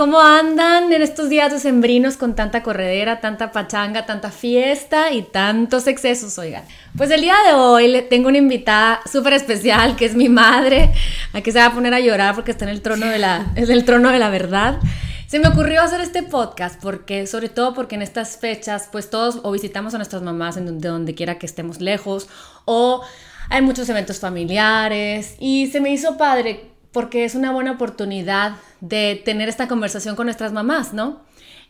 [0.00, 5.86] ¿Cómo andan en estos días decembrinos con tanta corredera, tanta pachanga, tanta fiesta y tantos
[5.86, 6.64] excesos, oigan?
[6.96, 10.90] Pues el día de hoy le tengo una invitada súper especial que es mi madre.
[11.34, 13.68] Aquí se va a poner a llorar porque está en el trono de la, es
[13.68, 14.78] el trono de la verdad.
[15.26, 19.40] Se me ocurrió hacer este podcast porque, sobre todo porque en estas fechas, pues todos
[19.42, 22.26] o visitamos a nuestras mamás en donde, donde quiera que estemos lejos
[22.64, 23.02] o
[23.50, 29.20] hay muchos eventos familiares y se me hizo padre porque es una buena oportunidad de
[29.24, 31.20] tener esta conversación con nuestras mamás, ¿no?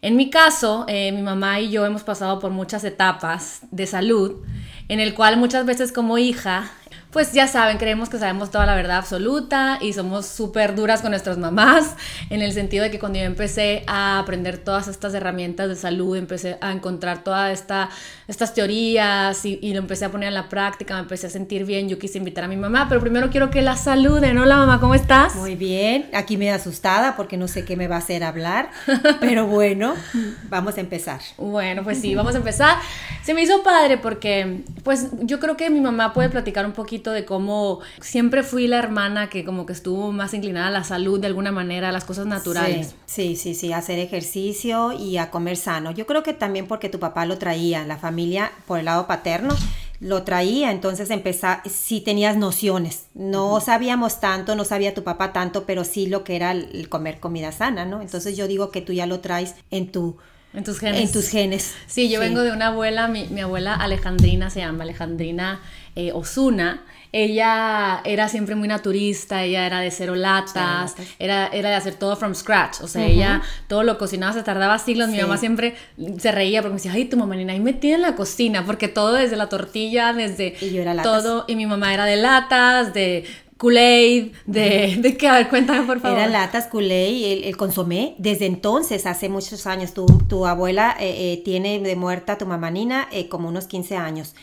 [0.02, 4.43] En mi caso, eh, mi mamá y yo hemos pasado por muchas etapas de salud,
[4.88, 6.70] en el cual muchas veces como hija
[7.12, 11.10] pues ya saben, creemos que sabemos toda la verdad absoluta y somos súper duras con
[11.10, 11.96] nuestras mamás,
[12.30, 16.16] en el sentido de que cuando yo empecé a aprender todas estas herramientas de salud,
[16.16, 17.90] empecé a encontrar todas esta,
[18.29, 21.65] estas teorías y, y, lo empecé a poner en la práctica, me empecé a sentir
[21.65, 24.38] bien, yo quise invitar a mi mamá, pero primero quiero que la saluden.
[24.38, 25.35] Hola mamá, ¿cómo estás?
[25.35, 28.70] Muy bien, aquí me he asustada porque no sé qué me va a hacer hablar,
[29.20, 29.95] pero bueno,
[30.48, 31.20] vamos a empezar.
[31.38, 32.79] Bueno, pues sí, vamos a empezar.
[33.24, 36.99] Se me hizo padre porque pues yo creo que mi mamá puede platicar un poquito
[37.09, 41.18] de cómo siempre fui la hermana que como que estuvo más inclinada a la salud
[41.18, 42.95] de alguna manera, a las cosas naturales.
[43.07, 45.92] Sí, sí, sí, hacer ejercicio y a comer sano.
[45.92, 49.57] Yo creo que también porque tu papá lo traía, la familia por el lado paterno
[50.01, 55.64] lo traía, entonces empezar, sí tenías nociones, no sabíamos tanto, no sabía tu papá tanto,
[55.66, 58.01] pero sí lo que era el comer comida sana, ¿no?
[58.01, 60.16] Entonces yo digo que tú ya lo traes en tu...
[60.52, 61.01] En tus genes.
[61.01, 61.74] En tus genes.
[61.87, 65.60] Sí, yo vengo de una abuela, mi, mi abuela Alejandrina se llama, Alejandrina
[65.94, 66.82] eh, Osuna,
[67.12, 72.15] ella era siempre muy naturista, ella era de cero latas, era, era de hacer todo
[72.16, 75.75] from scratch, o sea, ella todo lo cocinaba, se tardaba siglos, mi mamá siempre
[76.19, 78.87] se reía porque me decía, ay, tu mamá ni ahí metida en la cocina, porque
[78.87, 82.94] todo desde la tortilla, desde y yo era todo, y mi mamá era de latas,
[82.94, 83.25] de
[83.60, 86.19] Kool-Aid, de, de qué, a ver, cuéntame por favor.
[86.19, 88.15] Era latas, Kool-Aid, el, consomé.
[88.16, 92.70] Desde entonces, hace muchos años, tu, tu abuela eh, eh, tiene de muerta tu mamá
[92.70, 94.34] Nina como unos 15 años.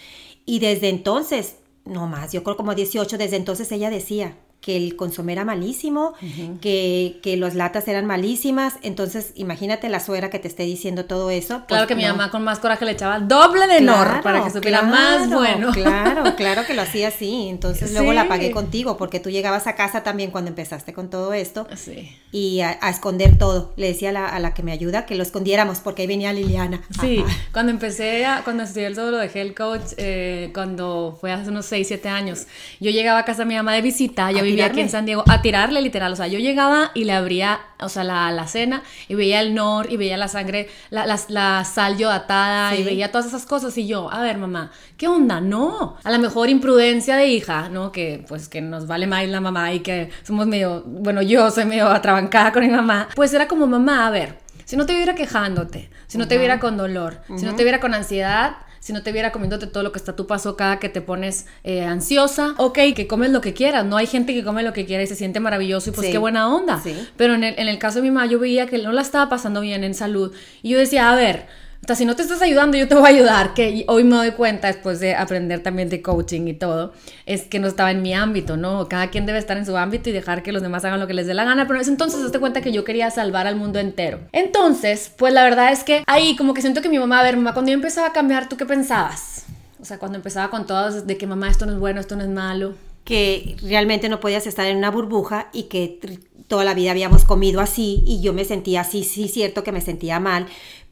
[0.45, 4.95] Y desde entonces, no más, yo creo como 18, desde entonces ella decía, que el
[4.95, 6.13] consomé era malísimo,
[6.61, 8.73] que, que las latas eran malísimas.
[8.81, 11.59] Entonces, imagínate la suegra que te esté diciendo todo eso.
[11.59, 14.49] Pues claro que mi mamá con más coraje le echaba doble de nor para que
[14.49, 15.71] supiera más bueno.
[15.71, 17.47] Claro, claro que lo hacía así.
[17.49, 21.33] Entonces, luego la pagué contigo porque tú llegabas a casa también cuando empezaste con todo
[21.33, 21.67] esto.
[21.75, 22.15] Sí.
[22.31, 23.73] Y a, esconder todo.
[23.77, 26.33] Le decía a la, a la, que me ayuda que lo escondiéramos porque ahí venía
[26.33, 26.81] Liliana.
[26.99, 31.31] Sí, cuando empecé, a, cuando estudié el todo lo de Health Coach, eh, cuando fue
[31.31, 32.47] hace unos 6, 7 años,
[32.79, 35.23] yo llegaba a casa de mi mamá de visita, yo vivía aquí en San Diego,
[35.27, 36.11] a tirarle literal.
[36.13, 39.53] O sea, yo llegaba y le abría, o sea, la, la cena y veía el
[39.53, 43.77] nor y veía la sangre, la, la, la sal yodatada y veía todas esas cosas.
[43.77, 45.41] Y yo, a ver, mamá, ¿qué onda?
[45.41, 45.97] No.
[46.03, 47.91] A lo mejor imprudencia de hija, ¿no?
[47.91, 51.65] Que pues que nos vale más la mamá y que somos medio, bueno, yo soy
[51.65, 53.07] medio atrabancada con mi mamá.
[53.15, 56.59] Pues era como, mamá, a ver, si no te viera quejándote, si no te viera
[56.59, 59.91] con dolor, si no te viera con ansiedad, si no te viera comiéndote todo lo
[59.91, 63.53] que está tu paso cada que te pones eh, ansiosa, ok, que comes lo que
[63.53, 66.07] quieras, no hay gente que come lo que quiera y se siente maravilloso y pues
[66.09, 66.81] qué buena onda.
[67.17, 69.27] Pero en el, en el caso de mi mamá yo veía que no la estaba
[69.27, 70.33] pasando bien en salud.
[70.61, 71.47] Y yo decía, a ver,
[71.83, 73.53] o sea, si no te estás ayudando, yo te voy a ayudar.
[73.53, 76.93] Que hoy me doy cuenta, después de aprender también de coaching y todo,
[77.25, 78.89] es que no estaba en mi ámbito, ¿no?
[78.89, 81.13] Cada quien debe estar en su ámbito y dejar que los demás hagan lo que
[81.13, 81.65] les dé la gana.
[81.67, 84.19] Pero en ese entonces, hazte cuenta que yo quería salvar al mundo entero.
[84.31, 87.37] Entonces, pues la verdad es que ahí como que siento que mi mamá, a ver,
[87.37, 89.45] mamá, cuando yo empezaba a cambiar, ¿tú qué pensabas?
[89.79, 92.23] O sea, cuando empezaba con todo de que mamá, esto no es bueno, esto no
[92.23, 92.73] es malo.
[93.03, 95.99] Que realmente no podías estar en una burbuja y que
[96.47, 99.81] toda la vida habíamos comido así y yo me sentía así, sí, cierto que me
[99.81, 100.47] sentía mal,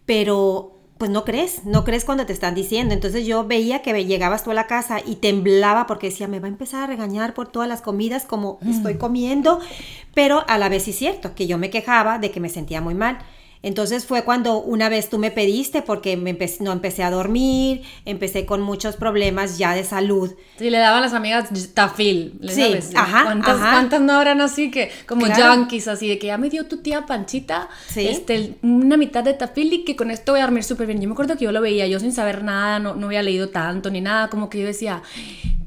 [0.05, 2.93] pero pues no crees, no crees cuando te están diciendo.
[2.93, 6.45] Entonces yo veía que llegabas tú a la casa y temblaba porque decía, me va
[6.45, 9.59] a empezar a regañar por todas las comidas como estoy comiendo,
[10.13, 12.79] pero a la vez sí es cierto que yo me quejaba de que me sentía
[12.79, 13.19] muy mal.
[13.65, 18.45] Entonces fue cuando una vez tú me pediste porque me no empecé a dormir, empecé
[18.45, 20.35] con muchos problemas ya de salud.
[20.59, 22.39] Sí, le daban las amigas tafil.
[22.47, 23.71] Sí, ajá ¿Cuántas, ajá.
[23.71, 27.07] ¿Cuántas no habrán así que, como junkies, así de que ya me dio tu tía
[27.07, 31.01] Panchita este, una mitad de tafil y que con esto voy a dormir súper bien?
[31.01, 33.49] Yo me acuerdo que yo lo veía, yo sin saber nada, no, no había leído
[33.49, 35.01] tanto ni nada, como que yo decía,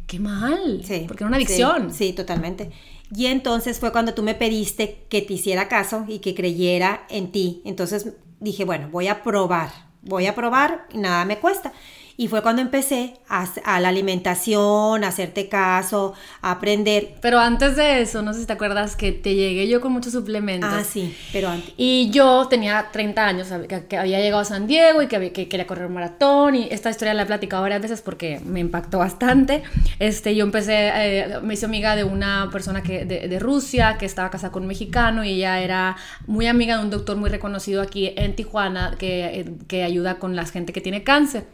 [0.07, 1.91] qué mal, sí, porque era una adicción.
[1.91, 2.71] sí, sí totalmente.
[3.15, 7.33] Y entonces fue cuando tú me pediste que te hiciera caso y que creyera en
[7.33, 7.63] ti.
[7.65, 9.71] Entonces dije, bueno, voy a probar,
[10.03, 11.73] voy a probar y nada me cuesta.
[12.21, 17.15] Y fue cuando empecé a, la alimentación, a hacerte caso, a aprender.
[17.23, 20.15] Pero antes de eso, no sé si te acuerdas que te llegué yo con muchos
[20.15, 20.69] suplementos.
[20.73, 21.73] Ah, sí, pero antes.
[21.77, 23.49] Y yo tenía 30 años,
[23.89, 26.57] que, había llegado a San Diego y que, que, quería correr un maratón.
[26.57, 29.63] Y esta historia la he platicado varias veces porque me impactó bastante.
[30.01, 34.07] Este, yo empecé, eh, me hice amiga de una persona que, de, de Rusia que
[34.07, 37.81] estaba casada con un mexicano y ella era muy amiga de un doctor muy reconocido
[37.81, 41.45] aquí en Tijuana que, eh, que ayuda con la gente que tiene cáncer.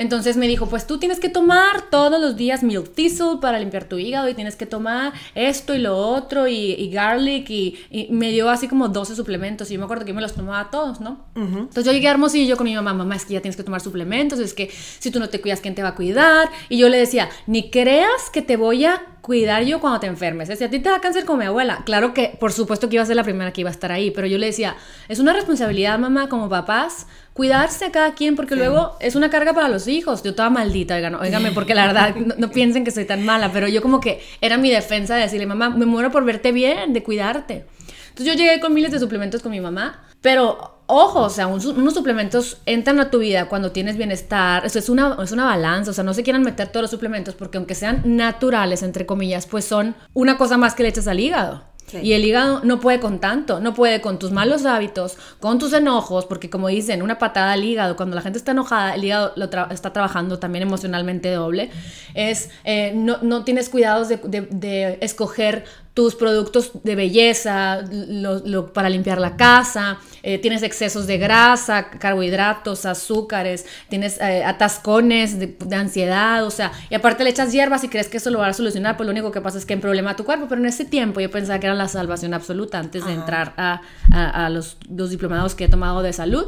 [0.00, 3.84] Entonces me dijo, pues tú tienes que tomar todos los días milk thistle para limpiar
[3.84, 8.48] tu hígado y tienes que tomar esto y lo otro y, garlic y, me dio
[8.48, 11.26] así como 12 suplementos y yo me acuerdo que yo me los tomaba todos, ¿no?
[11.34, 13.82] Entonces yo llegué a Hermosillo con mi mamá, mamá, es que ya tienes que tomar
[13.82, 16.48] suplementos, es que si tú no te cuidas, ¿quién te va a cuidar?
[16.70, 20.48] Y yo le decía, ni creas que te voy a cuidar yo cuando te enfermes.
[20.56, 23.02] Si a ti te da cáncer como mi abuela, claro que por supuesto que iba
[23.02, 24.76] a ser la primera que iba a estar ahí, pero yo le decía,
[25.08, 27.06] es una responsabilidad, mamá, como papás,
[27.40, 30.22] cuidarse a cada quien, porque luego es una carga para los hijos.
[30.22, 33.66] Yo estaba maldita, oigan, óigame, porque la verdad, no, piensen que soy tan mala, pero
[33.66, 37.02] yo como que era mi defensa de decirle, mamá, me muero por verte bien, de
[37.02, 37.64] cuidarte.
[38.10, 41.94] Entonces yo llegué con miles de suplementos con mi mamá, pero ojo, o sea, unos
[41.94, 45.94] suplementos entran a tu vida cuando tienes bienestar, eso es una, es una balanza, o
[45.94, 49.64] sea, no se quieran meter todos los suplementos porque aunque sean naturales, entre comillas, pues
[49.64, 51.69] son una cosa más que le echas al hígado.
[52.02, 55.72] Y el hígado no puede con tanto, no puede con tus malos hábitos, con tus
[55.72, 59.32] enojos, porque como dicen, una patada al hígado, cuando la gente está enojada, el hígado
[59.36, 61.70] lo está trabajando también emocionalmente doble,
[62.14, 65.64] es, eh, no, no, tienes cuidados de, de escoger
[65.94, 72.86] tus productos de belleza, lo, para limpiar la casa, eh, tienes excesos de grasa, carbohidratos,
[72.86, 78.08] azúcares, tienes eh, atascones de, ansiedad, o sea, y aparte le echas hierbas y crees
[78.08, 80.10] que eso lo va a solucionar, pues lo único que pasa es que hay problema
[80.10, 83.04] a tu cuerpo, pero en ese tiempo yo pensaba que era la salvación absoluta antes
[83.04, 83.82] de entrar a,
[84.12, 86.46] a, los, los diplomados que he tomado de salud.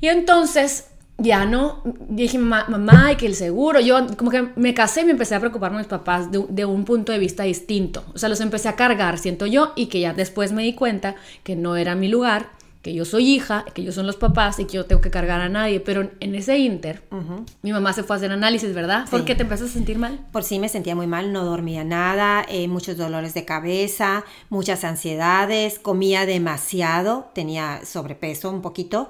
[0.00, 0.86] Y entonces
[1.18, 5.12] ya no, dije, mamá, y que el seguro, yo como que me casé y me
[5.12, 8.28] empecé a preocupar por mis papás de, de, un punto de vista distinto, o sea,
[8.28, 11.14] los empecé a cargar, siento yo, y que ya después me di cuenta
[11.44, 12.50] que no era mi lugar,
[12.82, 15.40] que yo soy hija, que ellos son los papás y que yo tengo que cargar
[15.40, 17.02] a nadie, pero en ese inter,
[17.62, 19.08] mi mamá se fue a hacer análisis, ¿verdad?
[19.08, 20.18] ¿Por qué te empezaste a sentir mal?
[20.32, 24.82] Por sí me sentía muy mal, no dormía nada, eh, muchos dolores de cabeza, muchas
[24.82, 29.08] ansiedades, comía demasiado, tenía sobrepeso un poquito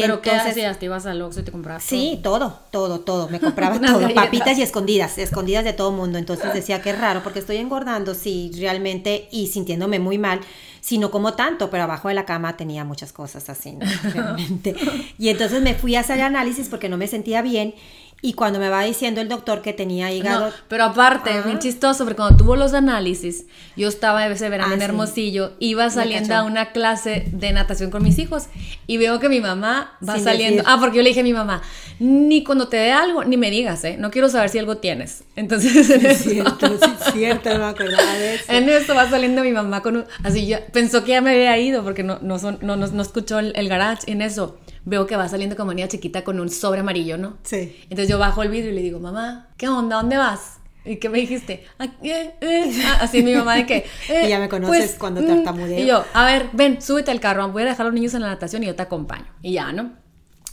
[0.00, 0.78] ¿Pero qué hacías?
[0.78, 3.28] ¿Te ibas al Oxxo y te comprabas Sí, todo, todo, todo.
[3.28, 4.12] Me compraba todo.
[4.14, 6.18] Papitas y escondidas, escondidas de todo mundo.
[6.18, 10.40] Entonces decía, qué raro, porque estoy engordando, sí, realmente, y sintiéndome muy mal.
[10.80, 13.86] Si no como tanto, pero abajo de la cama tenía muchas cosas así, ¿no?
[14.12, 14.74] Realmente.
[15.18, 17.74] Y entonces me fui a hacer análisis porque no me sentía bien
[18.24, 20.52] y cuando me va diciendo el doctor que tenía hígado.
[20.68, 23.46] pero aparte, bien chistoso, porque cuando tuvo los análisis,
[23.76, 28.04] yo estaba ese verano ah, en Hermosillo, iba saliendo a una clase de natación con
[28.04, 28.44] mis hijos
[28.86, 30.62] y veo que mi mamá va saliendo.
[30.66, 31.62] Ah, porque yo le dije a mi mamá,
[31.98, 33.96] ni cuando te dé algo, ni me digas, ¿eh?
[33.98, 35.24] No quiero saber si algo tienes.
[35.36, 36.80] Entonces, en es cierto, es
[37.12, 38.44] cierto, no me acordaba de eso.
[38.52, 40.04] En eso va saliendo mi mamá con un.
[40.22, 43.40] Así ya, pensó que ya me había ido porque no, no, son, no, no, escuchó
[43.40, 44.10] el, el garage.
[44.10, 47.38] En eso veo que va saliendo como niña chiquita con un sobre amarillo, ¿no?
[47.42, 47.76] Sí.
[47.84, 49.96] Entonces yo bajo el vidrio y le digo, mamá, ¿qué onda?
[49.96, 50.58] ¿Dónde vas?
[50.84, 51.64] ¿Y qué me dijiste?
[51.78, 52.82] Ah, eh, eh".
[52.86, 53.86] Ah, así mi mamá de que...
[54.24, 55.26] y ya me conoces pues, cuando mm".
[55.26, 55.78] tartamudeo.
[55.78, 58.22] Y yo, a ver, ven, súbete al carro, voy a dejar a los niños en
[58.22, 59.26] la natación y yo te acompaño.
[59.42, 59.92] Y ya, ¿no?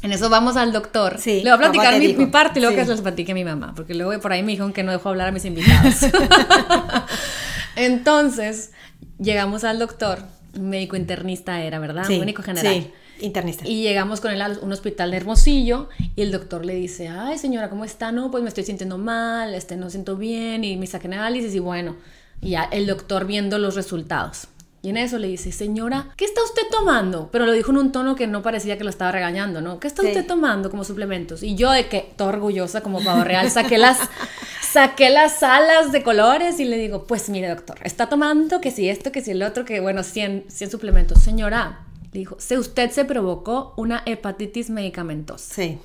[0.01, 1.17] En eso vamos al doctor.
[1.19, 3.43] Sí, le voy a platicar mi, parte y luego que se los platique a mi
[3.43, 5.95] mamá, porque luego por ahí me dijeron que no dejo hablar a mis invitados.
[7.75, 8.71] Entonces,
[9.19, 10.19] llegamos al doctor,
[10.57, 12.05] médico internista era, ¿verdad?
[12.07, 12.73] Sí, médico general.
[12.73, 12.93] Sí.
[13.21, 13.67] Internista.
[13.67, 17.37] Y llegamos con él a un hospital de Hermosillo y el doctor le dice, ay
[17.37, 18.11] señora, ¿cómo está?
[18.11, 21.59] No, pues me estoy sintiendo mal, este, no siento bien y me saqué análisis y
[21.59, 21.95] bueno,
[22.41, 24.47] y ya el doctor viendo los resultados.
[24.81, 27.29] Y en eso le dice, señora, ¿qué está usted tomando?
[27.33, 29.77] Pero lo dijo en un tono que no parecía que lo estaba regañando, ¿no?
[29.79, 31.43] ¿Qué está usted tomando como suplementos?
[31.43, 33.99] Y yo de que, toda orgullosa como pavo real, saqué las,
[34.71, 38.87] saqué las alas de colores y le digo, pues mire doctor, está tomando que si
[38.87, 41.21] esto, que si el otro, que bueno, 100, 100 suplementos.
[41.21, 45.53] Señora, le dijo, si usted se provocó una hepatitis medicamentosa.
[45.53, 45.77] Sí.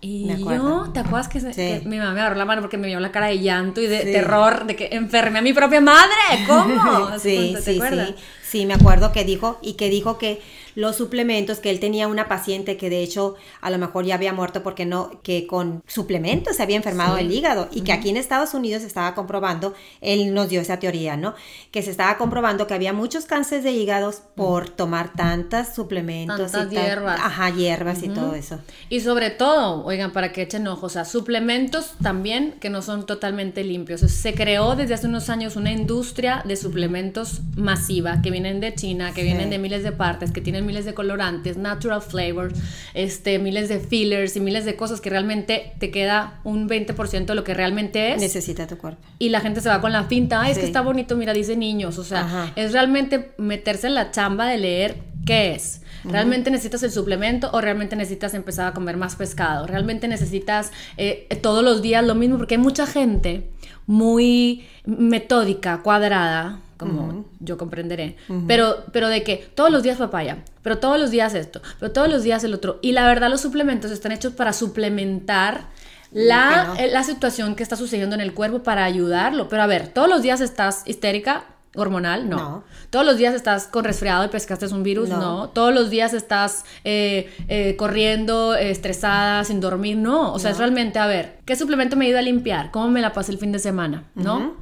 [0.00, 3.10] Y yo, ¿te acuerdas que, mi mamá me agarró la mano porque me vio la
[3.10, 6.44] cara de llanto y de terror de que enfermé a mi propia madre?
[6.46, 7.08] ¿Cómo?
[7.18, 8.14] sí, sí, sí.
[8.42, 10.42] Sí, me acuerdo que dijo y que dijo que
[10.74, 14.32] los suplementos, que él tenía una paciente que de hecho a lo mejor ya había
[14.32, 18.16] muerto porque no, que con suplementos se había enfermado el hígado y que aquí en
[18.16, 21.34] Estados Unidos se estaba comprobando, él nos dio esa teoría, ¿no?
[21.70, 26.52] Que se estaba comprobando que había muchos cánceres de hígados por tomar tantas suplementos.
[26.52, 27.20] Tantas hierbas.
[27.20, 28.58] ajá, hierbas y todo eso.
[28.88, 33.06] Y sobre todo, oigan, para que echen ojos, o sea, suplementos también que no son
[33.06, 34.00] totalmente limpios.
[34.00, 39.12] Se creó desde hace unos años una industria de suplementos masiva que vienen de China,
[39.14, 42.58] que vienen de miles de partes, que tienen miles de colorantes, natural flavors,
[42.94, 47.34] este, miles de fillers y miles de cosas que realmente te queda un 20% de
[47.34, 48.20] lo que realmente es.
[48.20, 49.02] Necesita tu cuerpo.
[49.18, 51.56] Y la gente se va con la finta, Ay, es que está bonito, mira, dice
[51.56, 51.98] niños.
[51.98, 55.82] O sea, es realmente meterse en la chamba de leer qué es.
[56.04, 59.66] ¿Realmente necesitas el suplemento o realmente necesitas empezar a comer más pescado?
[59.66, 62.36] ¿Realmente necesitas eh, todos los días lo mismo?
[62.36, 63.50] Porque hay mucha gente
[63.86, 68.16] muy metódica, cuadrada, como yo comprenderé,
[68.46, 72.08] pero, pero de que todos los días papaya, pero todos los días esto, pero todos
[72.08, 72.78] los días el otro.
[72.82, 75.68] Y la verdad los suplementos están hechos para suplementar
[76.12, 79.48] la, eh, la situación que está sucediendo en el cuerpo para ayudarlo.
[79.48, 82.64] Pero a ver, todos los días estás histérica, hormonal, no.
[82.90, 85.50] Todos los días estás con resfriado y pescaste un virus, no.
[85.50, 90.32] Todos los días estás eh, eh, corriendo, estresada, sin dormir, no.
[90.32, 92.70] O sea, es realmente, a ver, ¿qué suplemento me ayuda a limpiar?
[92.70, 94.04] ¿Cómo me la pasé el fin de semana?
[94.14, 94.54] ¿No?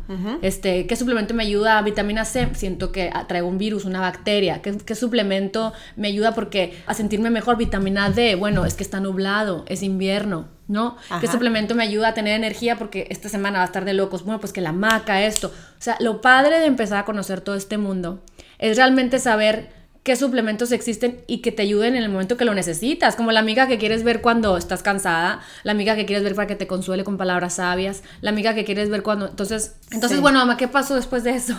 [0.43, 2.49] Este, ¿qué suplemento me ayuda a vitamina C?
[2.55, 4.63] Siento que traigo un virus, una bacteria.
[4.63, 7.57] ¿Qué, ¿Qué suplemento me ayuda porque a sentirme mejor?
[7.57, 8.35] Vitamina D.
[8.35, 10.97] Bueno, es que está nublado, es invierno ¿no?
[11.21, 12.77] ¿Qué suplemento me ayuda a tener energía?
[12.77, 14.25] Porque esta semana va a estar de locos.
[14.25, 15.49] Bueno, pues que la maca, esto.
[15.49, 18.23] O sea, lo padre de empezar a conocer todo este mundo
[18.59, 19.71] es realmente saber
[20.03, 23.41] qué suplementos existen y que te ayuden en el momento que lo necesitas, como la
[23.41, 26.67] amiga que quieres ver cuando estás cansada, la amiga que quieres ver para que te
[26.67, 29.29] consuele con palabras sabias, la amiga que quieres ver cuando...
[29.29, 31.57] Entonces, entonces bueno, mamá, ¿qué pasó después de eso?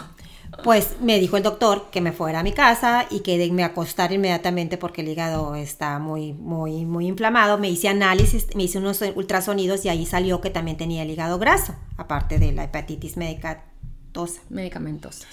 [0.63, 4.11] Pues me dijo el doctor que me fuera a mi casa y que me acostar
[4.11, 7.57] inmediatamente porque el hígado está muy, muy, muy inflamado.
[7.57, 11.39] Me hice análisis, me hice unos ultrasonidos y ahí salió que también tenía el hígado
[11.39, 14.41] graso, aparte de la hepatitis medicamentosa.
[14.49, 15.27] Medicamentosa.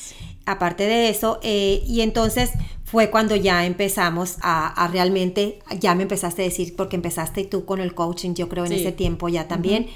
[0.47, 2.53] Aparte de eso, eh, y entonces
[2.85, 7.81] fue cuando ya empezamos a, realmente, ya me empezaste a decir, porque empezaste tú con
[7.81, 9.89] el coaching, yo creo en ese tiempo ya también,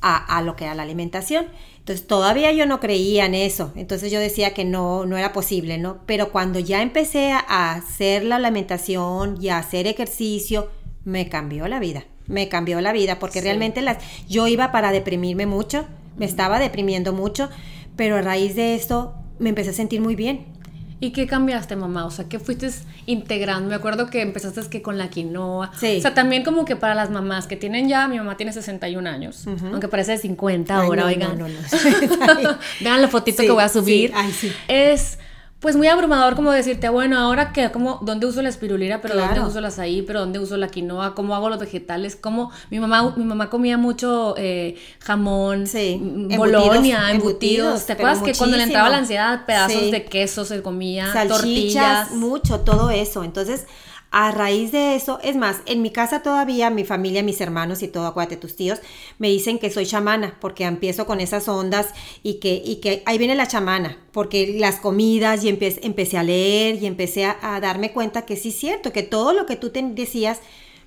[0.00, 1.46] a, a lo que era la alimentación.
[1.88, 5.78] Entonces todavía yo no creía en eso, entonces yo decía que no, no era posible,
[5.78, 6.00] ¿no?
[6.04, 10.68] Pero cuando ya empecé a hacer la alimentación y a hacer ejercicio,
[11.04, 15.46] me cambió la vida, me cambió la vida, porque realmente las, yo iba para deprimirme
[15.46, 15.86] mucho,
[16.18, 17.48] me estaba deprimiendo mucho,
[17.96, 20.57] pero a raíz de esto me empecé a sentir muy bien.
[21.00, 22.06] ¿Y qué cambiaste, mamá?
[22.06, 22.68] O sea, ¿qué fuiste
[23.06, 23.68] integrando?
[23.68, 25.70] Me acuerdo que empezaste que con la quinoa.
[25.78, 25.98] Sí.
[25.98, 29.08] O sea, también como que para las mamás que tienen ya, mi mamá tiene 61
[29.08, 31.38] años, aunque parece de 50 ahora, oigan.
[31.38, 32.58] No, no, no.
[32.80, 34.12] Vean la fotito que voy a subir.
[34.14, 34.52] Ay, sí.
[34.66, 35.18] Es
[35.60, 39.00] pues muy abrumador como decirte, bueno, ahora que, como, ¿dónde uso la espirulina?
[39.00, 40.02] Pero ¿dónde uso la azaí?
[40.02, 41.16] ¿Pero dónde uso la quinoa?
[41.16, 42.14] ¿Cómo hago los vegetales?
[42.14, 42.52] ¿Cómo?
[42.70, 46.00] Mi mamá, mi mamá comía mucho eh, jamón, sí.
[46.36, 47.86] bolonia, embutidos.
[47.86, 52.12] ¿Te acuerdas que cuando le entraba la ansiedad, pedazos de queso se comía, tortillas?
[52.12, 53.24] mucho, todo eso.
[53.24, 53.66] Entonces,
[54.10, 57.88] a raíz de eso, es más, en mi casa todavía, mi familia, mis hermanos y
[57.88, 58.80] todo, acuérdate, tus tíos,
[59.18, 61.88] me dicen que soy chamana, porque empiezo con esas ondas
[62.22, 66.22] y que, y que ahí viene la chamana, porque las comidas y empecé, empecé a
[66.22, 69.70] leer y empecé a, darme cuenta que sí es cierto, que todo lo que tú
[69.70, 70.40] te decías,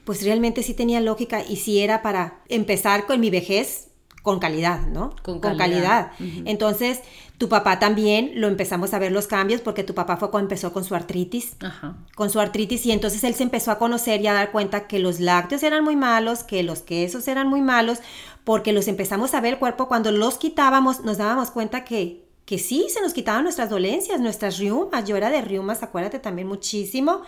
[0.03, 3.89] pues realmente sí tenía lógica y sí era para empezar con mi vejez
[4.23, 5.15] con calidad, ¿no?
[5.23, 6.11] Con calidad.
[6.45, 6.99] Entonces,
[7.41, 10.71] tu papá también lo empezamos a ver los cambios porque tu papá fue cuando empezó
[10.71, 11.55] con su artritis.
[11.59, 11.95] Ajá.
[12.13, 14.99] Con su artritis y entonces él se empezó a conocer y a dar cuenta que
[14.99, 17.97] los lácteos eran muy malos, que los quesos eran muy malos,
[18.43, 22.59] porque los empezamos a ver el cuerpo cuando los quitábamos, nos dábamos cuenta que que
[22.59, 25.05] sí, se nos quitaban nuestras dolencias, nuestras riumas.
[25.05, 27.23] Yo era de riumas, acuérdate también muchísimo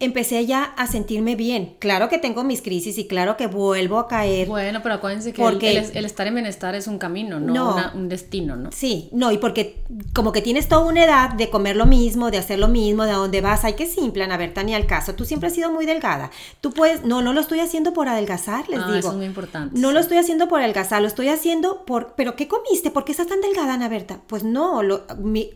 [0.00, 1.76] empecé ya a sentirme bien.
[1.78, 4.48] Claro que tengo mis crisis y claro que vuelvo a caer.
[4.48, 8.56] Bueno, pero acuérdense que porque, el, estar en bienestar es un camino, no, un destino,
[8.56, 8.72] ¿no?
[8.72, 9.82] Sí, no, y porque
[10.14, 13.10] como que tienes toda una edad de comer lo mismo, de hacer lo mismo, de
[13.10, 15.70] a dónde vas, hay que simple, a ver, Tania, al caso, tú siempre has sido
[15.70, 16.30] muy delgada.
[16.62, 18.98] Tú puedes, no, no lo estoy haciendo por adelgazar, les ah, digo.
[18.98, 19.78] Eso es muy importante.
[19.78, 22.90] No lo estoy haciendo por adelgazar, lo estoy haciendo por, pero ¿qué comiste?
[22.90, 24.22] ¿Por qué estás tan delgada, Ana Berta?
[24.26, 25.04] Pues no, lo,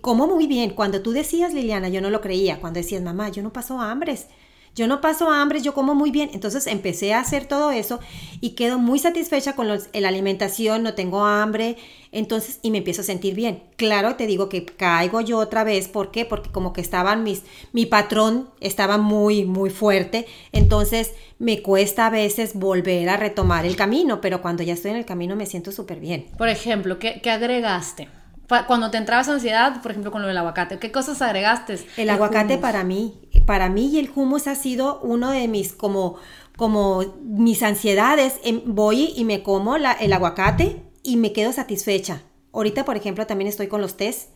[0.03, 0.71] como muy bien.
[0.71, 2.61] Cuando tú decías, Liliana, yo no lo creía.
[2.61, 4.27] Cuando decías, mamá, yo no paso hambres
[4.75, 6.31] yo no paso hambre, yo como muy bien.
[6.33, 8.01] Entonces empecé a hacer todo eso
[8.41, 11.77] y quedo muy satisfecha con la alimentación, no tengo hambre,
[12.13, 13.63] entonces, y me empiezo a sentir bien.
[13.77, 16.25] Claro, te digo que caigo yo otra vez, ¿por qué?
[16.25, 22.11] Porque como que estaban mis, mi patrón estaba muy, muy fuerte, entonces me cuesta a
[22.11, 25.73] veces volver a retomar el camino, pero cuando ya estoy en el camino me siento
[25.73, 26.27] súper bien.
[26.39, 28.09] Por ejemplo, ¿qué, ¿qué agregaste?
[28.67, 31.79] Cuando te entrabas ansiedad, por ejemplo, con lo del aguacate, ¿qué cosas agregaste?
[31.97, 33.15] El, aguacate para mí,
[33.47, 36.17] para mí y el hummus ha sido uno de mis como
[36.57, 38.41] como mis ansiedades.
[38.45, 42.23] Em, voy y me como la, el aguacate y me quedo satisfecha.
[42.53, 44.31] Ahorita, por ejemplo, también estoy con los test.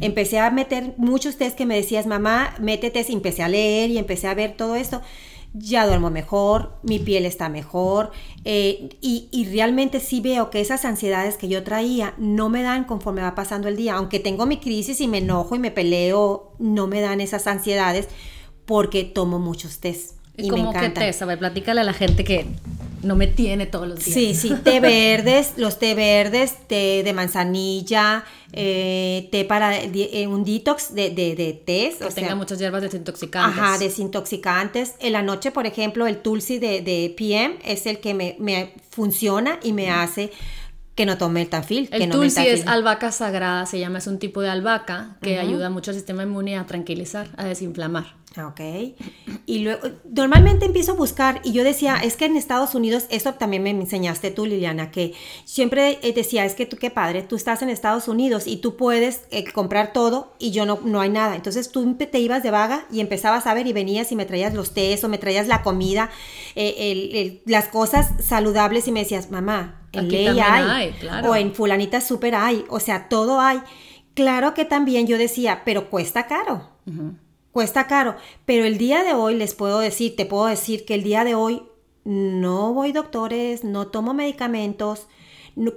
[0.00, 3.98] Empecé a meter muchos test que me decías, mamá, métete, y empecé a leer y
[3.98, 5.02] empecé a ver todo esto
[5.54, 8.10] ya duermo mejor, mi piel está mejor
[8.44, 13.22] eh, y, realmente sí veo que esas ansiedades que yo traía no me dan conforme
[13.22, 16.88] va pasando el día, aunque tengo mi crisis y me enojo y me peleo, no
[16.88, 18.08] me dan esas ansiedades
[18.66, 20.16] porque tomo muchos tés.
[20.36, 22.46] Y, como que té, a ver, platícale a la gente que
[23.04, 24.14] no me tiene todos los días.
[24.14, 30.44] Sí, sí, té verdes, los té verdes, té de manzanilla, eh, té para eh, un
[30.44, 31.96] detox de, de, de tés.
[31.96, 33.58] Que tenga muchas hierbas desintoxicantes.
[33.58, 34.94] Ajá, desintoxicantes.
[35.00, 38.74] En la noche, por ejemplo, el tulsi de, de PM es el que me, me
[38.90, 40.30] funciona y me hace
[40.94, 41.88] que no tome el tafil.
[41.90, 45.38] El que no tulsi es albahaca sagrada, se llama, es un tipo de albahaca que
[45.38, 48.14] ayuda mucho al sistema inmune a tranquilizar, a desinflamar.
[48.36, 48.60] Ok.
[49.46, 53.34] Y luego, normalmente empiezo a buscar, y yo decía, es que en Estados Unidos, eso
[53.34, 55.14] también me enseñaste tú, Liliana, que
[55.44, 58.76] siempre eh, decía, es que tú, qué padre, tú estás en Estados Unidos y tú
[58.76, 61.36] puedes eh, comprar todo y yo no, no hay nada.
[61.36, 64.52] Entonces tú te ibas de vaga y empezabas a ver y venías y me traías
[64.52, 66.10] los tés o me traías la comida,
[66.56, 70.92] eh, las cosas saludables y me decías, mamá, en ley hay,
[71.24, 73.60] o en fulanita super hay, o sea, todo hay.
[74.14, 76.70] Claro que también yo decía, pero cuesta caro
[77.54, 81.04] cuesta caro, pero el día de hoy les puedo decir, te puedo decir que el
[81.04, 81.62] día de hoy
[82.02, 85.06] no voy doctores, no tomo medicamentos.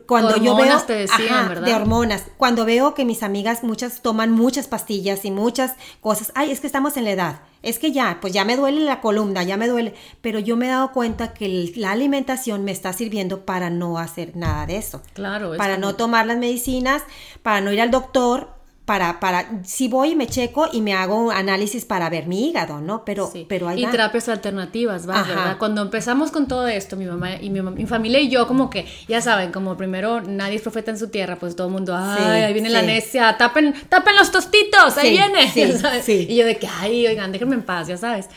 [0.08, 1.68] Cuando yo veo te decían, ¿verdad?
[1.68, 6.50] de hormonas, cuando veo que mis amigas muchas toman muchas pastillas y muchas cosas, ay,
[6.50, 9.44] es que estamos en la edad, es que ya, pues ya me duele la columna,
[9.44, 13.46] ya me duele, pero yo me he dado cuenta que la alimentación me está sirviendo
[13.46, 15.04] para no hacer nada de eso.
[15.14, 17.04] Claro, para no tomar las medicinas,
[17.44, 18.57] para no ir al doctor,
[18.88, 22.48] para, para, si voy y me checo y me hago un análisis para ver mi
[22.48, 23.04] hígado, ¿no?
[23.04, 25.24] Pero, pero hay Y terapias alternativas, ¿va?
[25.24, 25.58] ¿verdad?
[25.58, 29.20] Cuando empezamos con todo esto, mi mamá y mi, familia y yo, como que, ya
[29.20, 32.54] saben, como primero nadie es profeta en su tierra, pues todo el mundo, ay, ahí
[32.54, 35.52] viene la necia, tapen, tapen los tostitos, ahí viene,
[36.08, 38.30] Y yo de que, ay, oigan, déjenme en paz, ya sabes.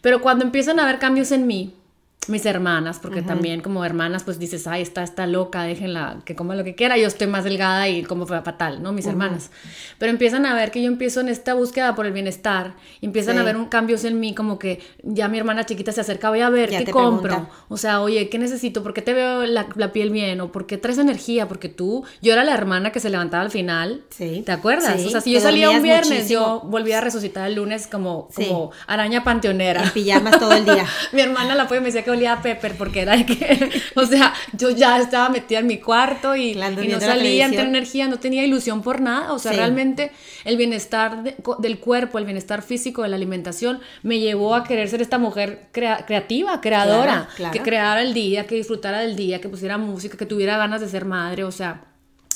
[0.00, 1.76] Pero cuando empiezan a haber cambios en mí,
[2.28, 6.54] mis hermanas, porque también como hermanas, pues dices, ay, está, está loca, déjenla que coma
[6.54, 8.92] lo que quiera, yo estoy más delgada y como fue fatal, ¿no?
[8.92, 9.50] Mis hermanas.
[9.98, 13.42] Pero empiezan a ver que yo empiezo en esta búsqueda por el bienestar, empiezan a
[13.42, 16.50] ver un cambios en mí, como que ya mi hermana chiquita se acerca, voy a
[16.50, 17.48] ver qué compro.
[17.68, 18.84] O sea, oye, ¿qué necesito?
[18.84, 20.40] ¿Por qué te veo la, piel bien?
[20.40, 21.48] ¿O por qué traes energía?
[21.48, 24.42] Porque tú, yo era la hermana que se levantaba al final, sí.
[24.46, 25.04] ¿te acuerdas?
[25.04, 28.70] o sea, si yo salía un viernes, yo volvía a resucitar el lunes como, como
[28.86, 29.82] araña panteonera.
[29.82, 30.86] En pijamas todo el día.
[31.12, 33.70] mi hermana la fue y me decía que olía a Pepper porque era de que,
[33.96, 38.08] o sea, yo ya estaba metida en mi cuarto y, no salía, no tenía energía,
[38.08, 40.12] no tenía ilusión por nada, o sea, realmente
[40.44, 45.02] el bienestar del cuerpo, el bienestar físico, de la alimentación, me llevó a querer ser
[45.02, 50.16] esta mujer creativa, creadora, que creara el día, que disfrutara del día, que pusiera música,
[50.16, 51.84] que tuviera ganas de ser madre, o sea.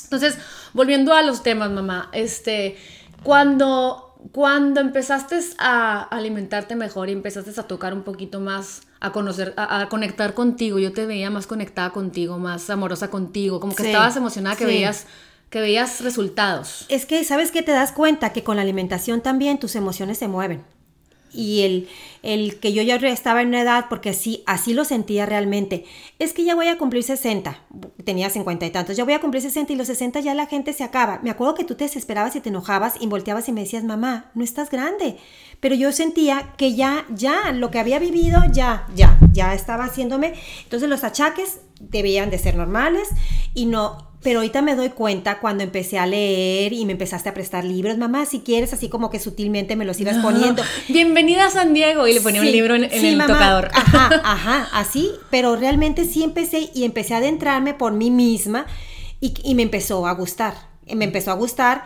[0.03, 0.37] Entonces,
[0.73, 2.77] volviendo a los temas, mamá, este,
[3.23, 9.53] cuando cuando empezaste a alimentarte mejor y empezaste a tocar un poquito más, a conocer,
[9.57, 14.15] a, conectar contigo, yo te veía más conectada contigo, más amorosa contigo, como que estabas
[14.15, 15.05] emocionada que veías
[15.49, 16.85] que veías resultados.
[16.89, 17.63] Es que, ¿sabes qué?
[17.63, 20.61] Te das cuenta que con la alimentación también tus emociones se mueven
[21.33, 21.87] y el,
[22.23, 25.85] el, que yo ya estaba en una edad, porque así, así lo sentía realmente,
[26.19, 27.59] es que ya voy a cumplir 60,
[28.03, 30.73] tenía 50 y tantos, ya voy a cumplir 60 y los 60 ya la gente
[30.73, 31.19] se acaba.
[31.23, 34.31] Me acuerdo que tú te desesperabas y te enojabas y volteabas y me decías, mamá,
[34.33, 35.17] no estás grande.
[35.59, 40.33] Pero yo sentía que ya, ya, lo que había vivido, ya, ya, ya estaba haciéndome.
[40.63, 43.09] Entonces los achaques debían de ser normales
[43.53, 47.33] y no, pero ahorita me doy cuenta cuando empecé a leer y me empezaste a
[47.33, 50.63] prestar libros, mamá, si quieres, así como que sutilmente me los ibas poniendo.
[50.89, 53.71] Bienvenida a San Diego y le ponía un libro en, el tocador.
[53.73, 58.65] Ajá, ajá, así, pero realmente sí empecé y empecé a adentrarme por mí misma
[59.21, 60.55] y, y me empezó a gustar.
[60.93, 61.85] Me empezó a gustar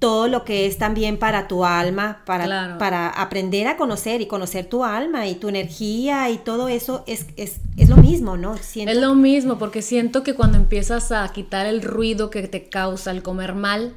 [0.00, 4.64] todo lo que es también para tu alma, para, para aprender a conocer y conocer
[4.64, 8.54] tu alma y tu energía y todo eso es, es, es lo mismo, ¿no?
[8.54, 13.10] Es lo mismo, porque siento que cuando empiezas a quitar el ruido que te causa
[13.10, 13.92] el comer mal,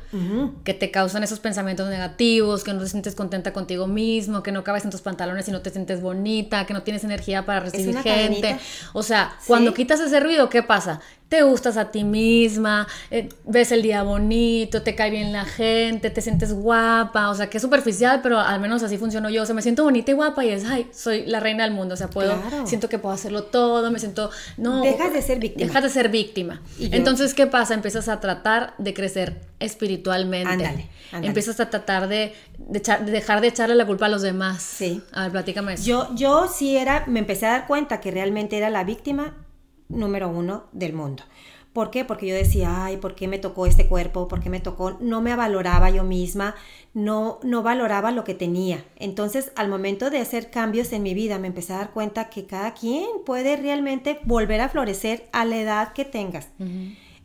[0.66, 4.66] que te causan esos pensamientos negativos, que no te sientes contenta contigo mismo, que no
[4.66, 7.98] cabes en tus pantalones y no te sientes bonita, que no tienes energía para recibir
[8.00, 8.58] gente.
[8.92, 11.00] O sea, cuando quitas ese ruido, ¿qué pasa?
[11.30, 16.10] Te gustas a ti misma, eh, ves el día bonito, te cae bien la gente,
[16.10, 19.46] te sientes guapa, o sea, que es superficial, pero al menos así funciono yo, o
[19.46, 21.98] sea, me siento bonita y guapa y es, ay, soy la reina del mundo, o
[21.98, 24.82] sea, puedo, siento que puedo hacerlo todo, me siento, no.
[24.84, 25.68] Dejas de ser víctima.
[25.68, 26.62] Dejas de ser víctima.
[26.80, 27.74] Entonces, ¿qué pasa?
[27.74, 30.52] Empiezas a tratar de crecer espiritualmente.
[30.52, 34.62] Ándale, Empiezas a tratar de, dejar de echarle la culpa a los demás.
[34.62, 35.02] Sí.
[35.12, 35.84] A ver, platícame eso.
[35.84, 39.34] Yo, yo sí era, me empecé a dar cuenta que realmente era la víctima
[39.94, 41.24] número uno del mundo.
[41.74, 42.06] ¿Por qué?
[42.06, 44.28] Porque yo decía, ay, ¿por qué me tocó este cuerpo?
[44.28, 44.92] ¿Por qué me tocó?
[45.00, 46.54] No me valoraba yo misma,
[46.94, 48.86] no, no valoraba lo que tenía.
[48.96, 52.46] Entonces, al momento de hacer cambios en mi vida, me empecé a dar cuenta que
[52.46, 56.50] cada quien puede realmente volver a florecer a la edad que tengas.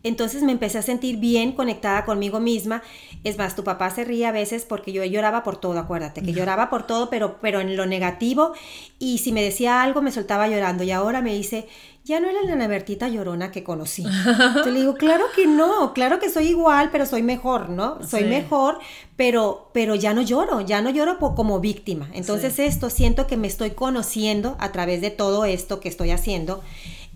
[0.03, 2.83] Entonces me empecé a sentir bien conectada conmigo misma.
[3.25, 6.33] Es más, tu papá se ríe a veces porque yo lloraba por todo, acuérdate, que
[6.33, 8.53] lloraba por todo, pero, pero en lo negativo.
[8.99, 10.85] Y si me decía algo, me soltaba llorando.
[10.85, 11.69] Y ahora me dice,
[12.05, 14.05] ya no era la Bertita llorona que conocí.
[14.65, 17.99] Yo le digo, claro que no, claro que soy igual, pero soy mejor, ¿no?
[18.07, 18.79] Soy mejor,
[19.17, 22.09] pero, pero ya no lloro, ya no lloro como víctima.
[22.15, 26.63] Entonces esto siento que me estoy conociendo a través de todo esto que estoy haciendo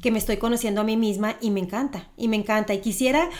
[0.02, 2.74] que me estoy conociendo a mí misma y me encanta, y me encanta.
[2.74, 3.30] Y quisiera,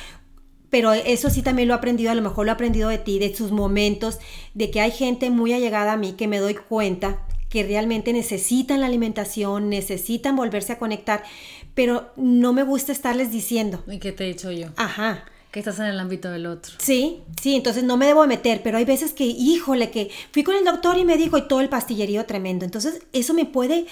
[0.71, 3.19] pero eso sí también lo he aprendido, a lo mejor lo he aprendido de ti,
[3.19, 4.19] de sus momentos,
[4.55, 8.81] de que hay gente muy allegada a mí que me doy cuenta que realmente necesitan
[8.81, 11.23] la alimentación, necesitan volverse a conectar,
[11.75, 13.85] pero no me gusta estarles diciendo.
[13.87, 14.69] ¿Y qué te he dicho yo?
[14.77, 15.27] Ajá.
[15.51, 16.73] Que estás en el ámbito del otro.
[16.79, 20.55] Sí, sí, entonces no me debo meter, pero hay veces que, híjole, que fui con
[20.55, 22.65] el doctor y me dijo y todo el pastillerío tremendo.
[22.65, 23.85] Entonces eso me puede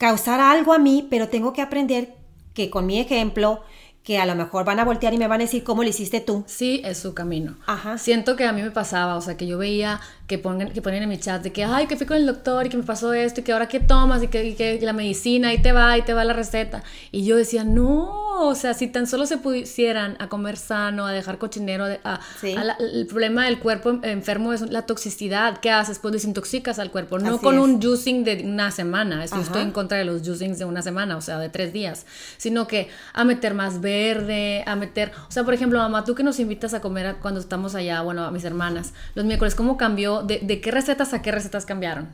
[0.00, 2.14] causar algo a mí, pero tengo que aprender
[2.54, 3.60] que con mi ejemplo,
[4.02, 6.20] que a lo mejor van a voltear y me van a decir cómo lo hiciste
[6.20, 6.42] tú.
[6.46, 7.58] Sí, es su camino.
[7.66, 7.98] Ajá.
[7.98, 11.02] Siento que a mí me pasaba, o sea, que yo veía que ponen, que ponen
[11.02, 13.12] en mi chat de que, ay, que fui con el doctor y que me pasó
[13.12, 16.14] esto y que ahora qué tomas y que, la medicina, ahí te va, ahí te
[16.14, 16.84] va la receta.
[17.10, 21.10] Y yo decía, no, o sea, si tan solo se pusieran a comer sano, a
[21.10, 22.20] dejar cochinero, a,
[22.78, 25.58] el problema del cuerpo enfermo es la toxicidad.
[25.58, 25.98] ¿Qué haces?
[25.98, 29.24] Pues desintoxicas al cuerpo, no con un juicing de una semana.
[29.24, 32.06] Eso estoy en contra de los juicings de una semana, o sea, de tres días,
[32.36, 36.22] sino que a meter más verde, a meter, o sea, por ejemplo, mamá, tú que
[36.22, 40.19] nos invitas a comer cuando estamos allá, bueno, a mis hermanas, los miércoles, ¿cómo cambió?
[40.22, 42.08] De, qué recetas a qué recetas cambiaron.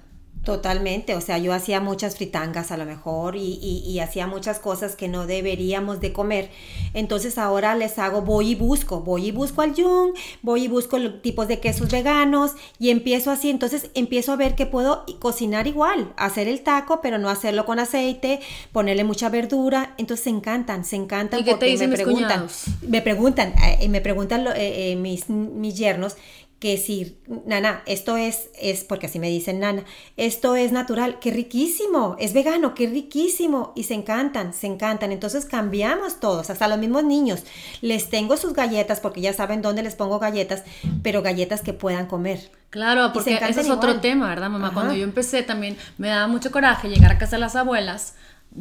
[0.47, 5.09] Totalmente, o sea, yo hacía muchas fritangas a lo mejor y, hacía muchas cosas que
[5.09, 6.51] no deberíamos de comer.
[6.95, 10.99] Entonces ahora les hago, voy y busco, voy y busco al Jung, voy y busco
[10.99, 13.51] los tipos de quesos veganos y empiezo así.
[13.51, 17.81] Entonces empiezo a ver que puedo cocinar igual, hacer el taco, pero no hacerlo con
[17.81, 18.39] aceite,
[18.71, 19.95] ponerle mucha verdura.
[19.99, 21.41] Entonces se encantan, se encantan.
[21.41, 22.47] ¿Y qué te dicen me preguntan,
[22.87, 26.15] me preguntan, eh, me preguntan eh, eh, mis, mis yernos
[26.59, 29.85] que decir, nana, esto es, es, porque así me dicen nana,
[30.17, 35.13] esto es natural, qué riquísimo, es vegano, qué riquísimo, y se encantan, se encantan.
[35.13, 37.45] Entonces cambiamos todos, hasta los mismos niños.
[37.83, 40.65] Les tengo sus galletas, porque ya saben dónde les pongo galletas,
[41.03, 42.51] pero galletas que puedan comer.
[42.71, 44.73] Claro, porque ese es otro tema, ¿verdad, mamá?
[44.73, 48.15] Cuando yo empecé también me daba mucho coraje llegar a casa de las abuelas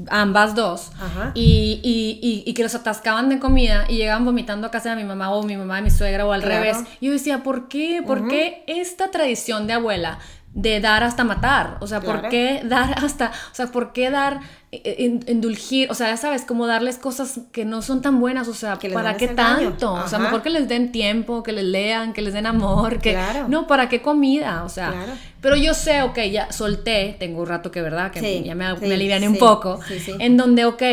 [0.09, 0.91] ambas dos,
[1.33, 5.03] y, y, y, que los atascaban de comida y llegaban vomitando a casa de mi
[5.03, 6.77] mamá o mi mamá de mi suegra o al revés.
[6.99, 8.03] Y yo decía, ¿por qué?
[8.05, 10.19] ¿Por qué esta tradición de abuela
[10.55, 11.77] de dar hasta matar?
[11.81, 14.39] O sea, ¿por qué dar hasta, o sea, ¿por qué dar
[14.71, 18.77] indulgir, o sea, ya sabes, como darles cosas que no son tan buenas, o sea,
[18.93, 19.93] ¿para qué tanto?
[19.93, 23.17] O sea, mejor que les den tiempo, que les lean, que les den amor, que
[23.47, 24.63] no, ¿para qué comida?
[24.63, 24.93] O sea,
[25.41, 28.11] pero yo sé, ok, ya solté, tengo un rato que, ¿verdad?
[28.11, 29.79] Que ya me, me aliviané un poco,
[30.19, 30.83] en donde, ok,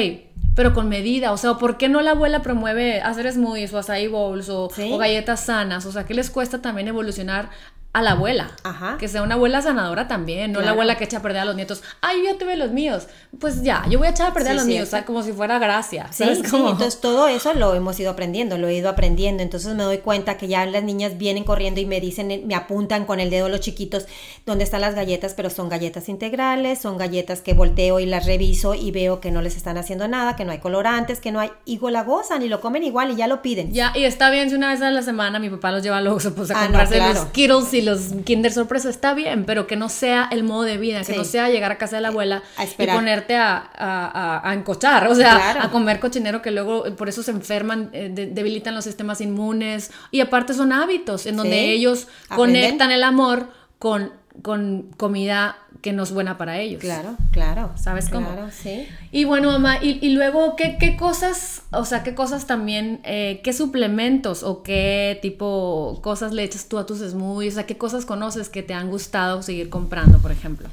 [0.54, 4.06] pero con medida, o sea, ¿por qué no la abuela promueve hacer smoothies o acai
[4.08, 5.86] bowls o, o, galletas sanas?
[5.86, 7.48] O sea, ¿qué les cuesta también evolucionar
[7.92, 8.50] a la abuela.
[8.62, 8.96] Ajá.
[8.98, 11.56] Que sea una abuela sanadora también, no la abuela que echa a perder a los
[11.56, 11.82] nietos.
[12.00, 13.06] Ay, yo ya tuve los míos.
[13.38, 16.08] Pues ya, yo voy a echar a perder a los míos, como si fuera gracia.
[16.10, 19.42] Sí, entonces todo eso lo hemos ido aprendiendo, lo he ido aprendiendo.
[19.42, 23.04] Entonces me doy cuenta que ya las niñas vienen corriendo y me dicen, me apuntan
[23.04, 24.06] con el dedo los chiquitos
[24.46, 28.74] dónde están las galletas, pero son galletas integrales, son galletas que volteo y las reviso
[28.74, 31.50] y veo que no les están haciendo nada, que no hay colorantes, que no hay.
[31.64, 33.72] Y la gozan y lo comen igual y ya lo piden.
[33.72, 36.00] Ya, y está bien si una vez a la semana mi papá los lleva a
[36.00, 39.76] los pues, a ah, comprarse los Skittles y los Kinder Sorpresa está bien, pero que
[39.76, 42.42] no sea el modo de vida, que no sea llegar a casa de la abuela
[42.78, 47.22] y ponerte a, a, a, encochar, o sea, a comer cochinero que luego por eso
[47.22, 49.90] se enferman, eh, debilitan los sistemas inmunes.
[50.10, 56.04] Y aparte son hábitos en donde ellos conectan el amor con con comida que no
[56.04, 56.80] es buena para ellos.
[56.80, 57.72] Claro, claro.
[57.76, 58.28] ¿Sabes cómo?
[58.28, 58.86] Claro, sí.
[59.10, 63.52] Y bueno, mamá, y, luego, ¿qué, ¿qué, cosas, o sea, qué cosas también, eh, qué
[63.52, 67.54] suplementos o qué tipo cosas le echas tú a tus smoothies?
[67.54, 70.68] O sea, ¿qué cosas conoces que te han gustado seguir comprando, por ejemplo?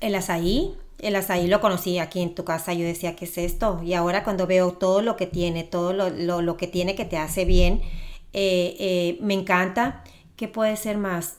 [0.00, 0.74] El azaí.
[0.98, 3.82] El azaí lo conocí aquí en tu casa, yo decía, ¿qué es esto?
[3.84, 7.04] Y ahora cuando veo todo lo que tiene, todo lo, lo, lo que tiene que
[7.04, 7.82] te hace bien,
[8.32, 10.04] eh, eh, me encanta.
[10.36, 11.36] ¿Qué puede ser más?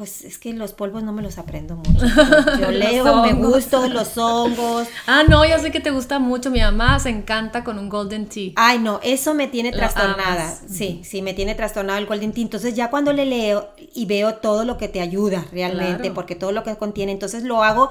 [0.00, 2.06] Pues es que los polvos no me los aprendo mucho.
[2.58, 4.88] Yo leo, me gustan los hongos.
[5.06, 6.50] Ah, no, ya sé que te gusta mucho.
[6.50, 8.52] Mi mamá se encanta con un golden tea.
[8.56, 10.56] Ay, no, eso me tiene trastornada.
[10.68, 12.44] Sí, sí, me tiene trastornado el golden tea.
[12.44, 16.52] Entonces ya cuando le leo y veo todo lo que te ayuda realmente, porque todo
[16.52, 17.90] lo que contiene, entonces lo hago.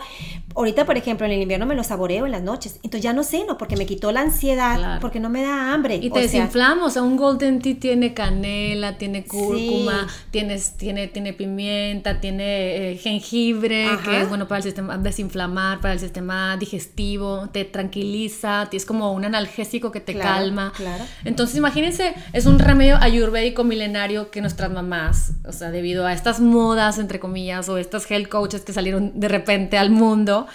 [0.55, 2.75] Ahorita, por ejemplo, en el invierno me lo saboreo en las noches.
[2.77, 5.95] Entonces ya no ceno porque me quitó la ansiedad, porque no me da hambre.
[5.95, 6.87] Y te desinflamos.
[6.87, 12.97] O sea, un golden tea tiene canela, tiene cúrcuma, tiene, tiene pimienta pimienta, tiene eh,
[12.97, 18.85] jengibre, que es bueno para el sistema desinflamar, para el sistema digestivo, te tranquiliza, es
[18.85, 20.71] como un analgésico que te calma.
[20.75, 21.03] Claro.
[21.25, 26.39] Entonces, imagínense, es un remedio ayurvédico milenario que nuestras mamás, o sea, debido a estas
[26.39, 30.47] modas, entre comillas, o estas health coaches que salieron de repente al mundo,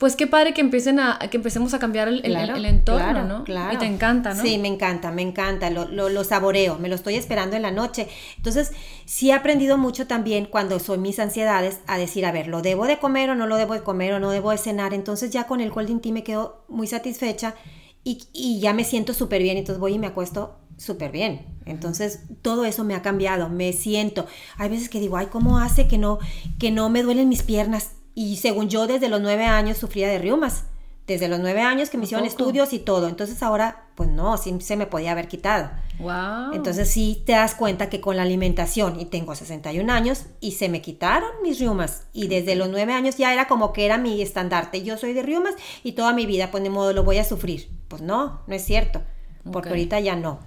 [0.00, 2.24] pues qué padre que empiecen a, que empecemos a cambiar el,
[2.64, 3.44] entorno, ¿no?
[3.44, 3.74] Claro.
[3.74, 4.42] Y te encanta, ¿no?
[4.42, 8.08] Sí, me encanta, me encanta, lo, lo, saboreo, me lo estoy esperando en la noche.
[8.38, 8.72] Entonces,
[9.04, 12.86] sí he aprendido mucho también cuando son mis ansiedades a decir, a ver, ¿lo debo
[12.86, 14.94] de comer o no lo debo de comer o no debo de cenar?
[14.94, 17.54] Entonces ya con el Golden Tea me quedo muy satisfecha
[18.02, 21.44] y, y ya me siento súper bien, entonces voy y me acuesto súper bien.
[21.66, 24.24] Entonces, todo eso me ha cambiado, me siento.
[24.56, 26.20] Hay veces que digo, ay, ¿cómo hace que no,
[26.58, 27.90] que no me duelen mis piernas?
[28.14, 30.64] Y según yo, desde los nueve años sufría de reumas.
[31.06, 33.08] Desde los nueve años que me hicieron estudios y todo.
[33.08, 35.70] Entonces ahora, pues no, sí se me podía haber quitado.
[35.98, 36.52] Wow.
[36.54, 40.68] Entonces sí te das cuenta que con la alimentación, y tengo 61 años, y se
[40.68, 42.06] me quitaron mis reumas.
[42.12, 44.82] Y desde los nueve años ya era como que era mi estandarte.
[44.82, 47.70] Yo soy de reumas y toda mi vida, pues de modo lo voy a sufrir.
[47.88, 49.02] Pues no, no es cierto.
[49.50, 50.38] Porque ahorita ya no.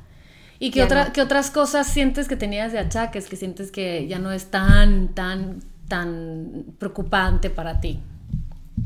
[0.59, 4.19] ¿Y qué, otra, qué otras cosas sientes que tenías de achaques, que sientes que ya
[4.19, 5.61] no es tan, tan
[5.93, 7.99] tan preocupante para ti?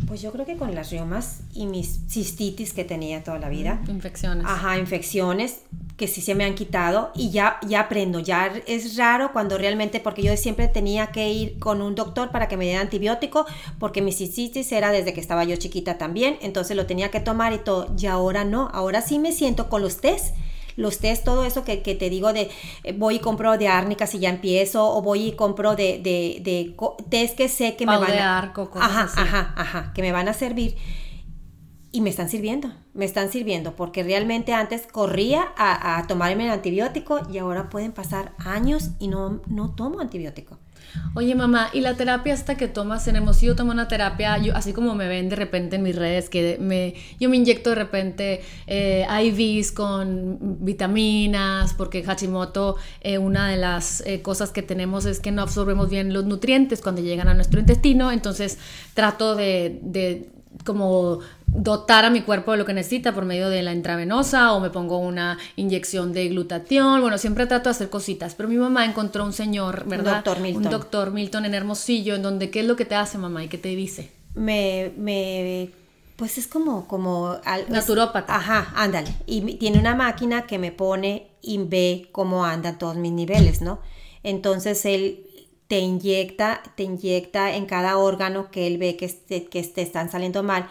[0.07, 3.81] Pues yo creo que con las riomas y mis cistitis que tenía toda la vida.
[3.87, 4.45] Infecciones.
[4.45, 5.61] Ajá, infecciones
[5.95, 8.19] que sí se me han quitado y ya, ya aprendo.
[8.19, 12.49] Ya es raro cuando realmente, porque yo siempre tenía que ir con un doctor para
[12.49, 13.45] que me diera antibiótico,
[13.79, 17.53] porque mi cistitis era desde que estaba yo chiquita también, entonces lo tenía que tomar
[17.53, 17.95] y todo.
[17.97, 20.35] Y ahora no, ahora sí me siento con los test
[20.77, 22.49] los test, todo eso que, te digo de
[22.83, 26.39] eh, voy y compro de árnica si ya empiezo, o voy y compro de, de,
[26.41, 26.75] de
[27.09, 28.37] test que sé que me van a...
[28.37, 30.77] Arco, ajá, ajá, ajá, que me van a servir.
[31.91, 36.51] Y me están sirviendo, me están sirviendo, porque realmente antes corría a, a tomarme el
[36.51, 40.59] antibiótico y ahora pueden pasar años y no, no tomo antibiótico.
[41.13, 43.05] Oye, mamá, ¿y la terapia hasta que tomas?
[43.05, 46.57] Tenemos, yo tomo una terapia, así como me ven de repente en mis redes, que
[46.59, 53.57] me, yo me inyecto de repente eh, IVs con vitaminas, porque Hashimoto, eh, una de
[53.57, 57.33] las eh, cosas que tenemos es que no absorbemos bien los nutrientes cuando llegan a
[57.33, 58.57] nuestro intestino, entonces
[58.93, 60.29] trato de, de
[60.65, 64.59] como dotar a mi cuerpo de lo que necesita por medio de la intravenosa o
[64.59, 67.01] me pongo una inyección de glutatión.
[67.01, 68.35] Bueno, siempre trato de hacer cositas.
[68.35, 70.17] Pero mi mamá encontró un señor, ¿verdad?
[70.17, 70.65] Un doctor Milton.
[70.65, 73.43] Un doctor Milton en Hermosillo, en donde, ¿qué es lo que te hace, mamá?
[73.43, 74.11] ¿Y qué te dice?
[74.35, 75.71] Me, me,
[76.15, 77.37] pues es como, como...
[77.69, 78.35] Naturópata.
[78.35, 79.15] ajá, ándale.
[79.25, 83.79] Y tiene una máquina que me pone y ve cómo andan todos mis niveles, ¿no?
[84.21, 85.23] Entonces él
[85.67, 90.43] te inyecta, te inyecta en cada órgano que él ve que, que te están saliendo
[90.43, 90.69] mal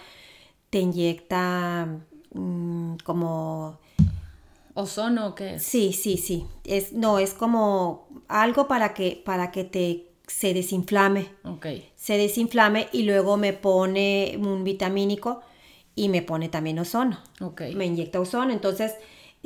[0.77, 1.89] te inyecta
[2.35, 3.79] mm, como...
[4.75, 5.59] ¿Ozono o qué?
[5.59, 6.47] Sí, sí, sí.
[6.65, 11.31] Es, no, es como algo para que, para que te se desinflame.
[11.45, 11.67] Ok.
[11.95, 15.41] Se desinflame y luego me pone un vitamínico
[15.95, 17.21] y me pone también ozono.
[17.41, 17.63] Ok.
[17.75, 18.53] Me inyecta ozono.
[18.53, 18.93] Entonces,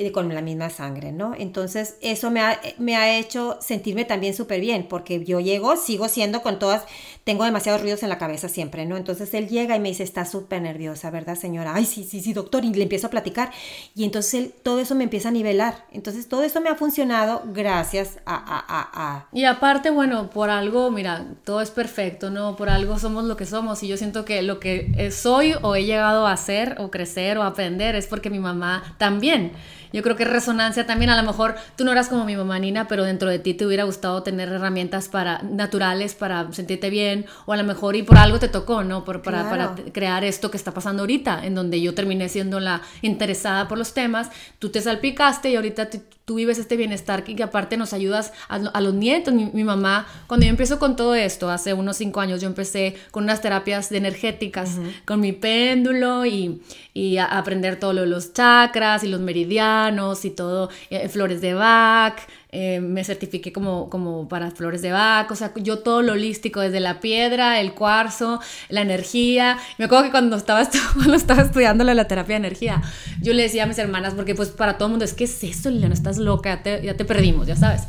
[0.09, 1.35] con la misma sangre, ¿no?
[1.37, 6.07] Entonces, eso me ha, me ha hecho sentirme también súper bien, porque yo llego, sigo
[6.07, 6.85] siendo con todas,
[7.23, 8.97] tengo demasiados ruidos en la cabeza siempre, ¿no?
[8.97, 11.73] Entonces él llega y me dice, está súper nerviosa, ¿verdad, señora?
[11.75, 13.51] Ay, sí, sí, sí, doctor, y le empiezo a platicar.
[13.95, 15.85] Y entonces él, todo eso me empieza a nivelar.
[15.91, 19.27] Entonces, todo eso me ha funcionado gracias a, a, a...
[19.31, 22.55] Y aparte, bueno, por algo, mira, todo es perfecto, ¿no?
[22.55, 23.83] Por algo somos lo que somos.
[23.83, 27.43] Y yo siento que lo que soy o he llegado a ser o crecer o
[27.43, 29.51] aprender es porque mi mamá también
[29.93, 32.87] yo creo que resonancia también, a lo mejor tú no eras como mi mamá Nina,
[32.87, 37.10] pero dentro de ti te hubiera gustado tener herramientas para, naturales para sentirte bien,
[37.45, 39.03] o a lo mejor y por algo te tocó, ¿no?
[39.03, 42.81] Por, para, para crear esto que está pasando ahorita, en donde yo terminé siendo la
[43.01, 45.89] interesada por los temas, tú te salpicaste y ahorita
[46.25, 49.33] tú vives este bienestar que, aparte nos ayudas a, los nietos.
[49.33, 53.25] Mi, mamá, cuando yo empiezo con todo esto, hace unos cinco años, yo empecé con
[53.25, 56.61] unas terapias de energéticas, con mi péndulo y,
[56.93, 61.41] y a aprender todo lo de los chakras y los meridianos y todo, eh, flores
[61.41, 62.19] de Bach,
[62.53, 66.59] eh, me certifiqué como, como para flores de Bach, o sea, yo todo lo holístico,
[66.59, 69.57] desde la piedra, el cuarzo, la energía.
[69.77, 70.61] Me acuerdo que cuando estaba,
[70.93, 72.81] cuando estaba estudiando la terapia de energía,
[73.21, 75.43] yo le decía a mis hermanas, porque pues para todo el mundo es, que es
[75.43, 75.93] eso, Liliana?
[75.93, 77.83] Estás loca, ya te, ya te perdimos, ya sabes.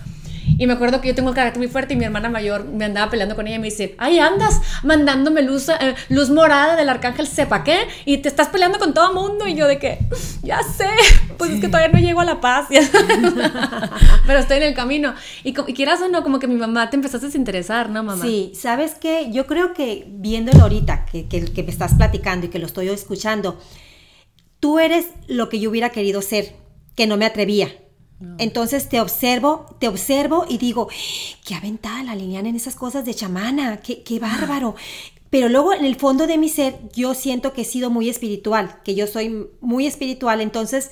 [0.59, 2.85] Y me acuerdo que yo tengo el carácter muy fuerte y mi hermana mayor me
[2.85, 6.89] andaba peleando con ella y me dice, ay, andas mandándome luz, eh, luz morada del
[6.89, 9.47] arcángel sepa qué, y te estás peleando con todo el mundo.
[9.47, 9.99] Y yo de que,
[10.43, 10.89] ya sé,
[11.39, 12.69] pues es que todavía no llego a la paz,
[14.27, 15.15] pero estoy en el camino.
[15.45, 18.23] Y, quieras o no, como que mi mamá te empezaste a desinteresar, ¿no, mamá?
[18.23, 19.31] Sí, ¿sabes qué?
[19.33, 22.89] Yo creo que viéndolo ahorita, que, que, que me estás platicando y que lo estoy
[22.89, 23.59] escuchando,
[24.61, 26.55] tú eres lo que yo hubiera querido ser,
[26.95, 27.69] que no me atrevía
[28.39, 30.89] Entonces te observo, te observo y digo,
[31.45, 34.75] qué aventada la Liliana en esas cosas de chamana, qué, qué bárbaro.
[35.31, 38.81] Pero luego en el fondo de mi ser yo siento que he sido muy espiritual,
[38.85, 40.91] que yo soy muy espiritual, entonces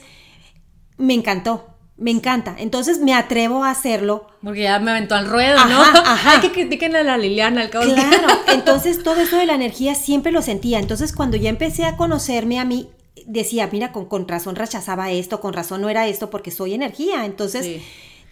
[0.97, 1.67] me encantó,
[1.97, 2.57] me encanta.
[2.59, 4.27] Entonces me atrevo a hacerlo.
[4.43, 5.83] Porque ya me aventó al ruedo, ¿no?
[5.83, 6.31] Ajá.
[6.37, 9.95] Ay, que critiquen a la Liliana, al cabo Claro, entonces todo eso de la energía
[9.95, 10.79] siempre lo sentía.
[10.79, 12.89] Entonces cuando ya empecé a conocerme a mí,
[13.27, 17.25] decía, mira, con, con razón rechazaba esto, con razón no era esto, porque soy energía.
[17.25, 17.81] Entonces,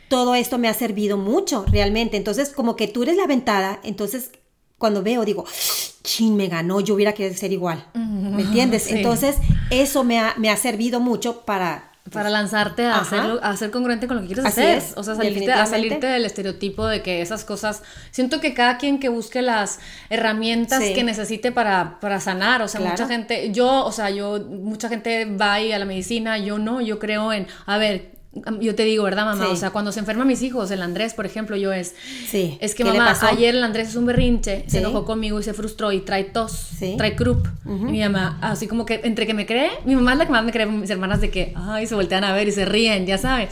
[0.09, 2.17] todo esto me ha servido mucho, realmente.
[2.17, 4.31] Entonces, como que tú eres la ventada, entonces
[4.79, 5.45] cuando veo digo,
[6.03, 7.85] chin, me ganó, yo hubiera querido ser igual.
[7.95, 8.87] ¿Me entiendes?
[8.93, 9.37] Entonces,
[9.71, 14.07] eso me ha, me ha servido mucho para para lanzarte a, hacerlo, a ser congruente
[14.07, 14.83] con lo que quieres hacer.
[14.97, 17.83] o sea, salirte, a salirte del estereotipo de que esas cosas.
[18.11, 19.79] Siento que cada quien que busque las
[20.11, 22.63] herramientas que necesite para, para sanar.
[22.63, 26.39] O sea, mucha gente, yo, o sea, yo, mucha gente va ahí a la medicina,
[26.39, 28.18] yo no, yo creo en, a ver,
[28.61, 29.49] yo te digo, ¿verdad, mamá?
[29.49, 31.95] O sea, cuando se enferma mis hijos, el Andrés, por ejemplo, yo es.
[32.29, 32.59] Sí.
[32.61, 35.93] Es que mamá, ayer el Andrés es un berrinche, se enojó conmigo y se frustró
[35.93, 37.49] y trae tos, trae croup.
[37.67, 40.33] y mi mamá, así como que entre que me cree, mi mamá es la que
[40.33, 43.07] más me cree, mis hermanas de que, ay, se voltean a ver y se ríen,
[43.07, 43.51] ya sabes.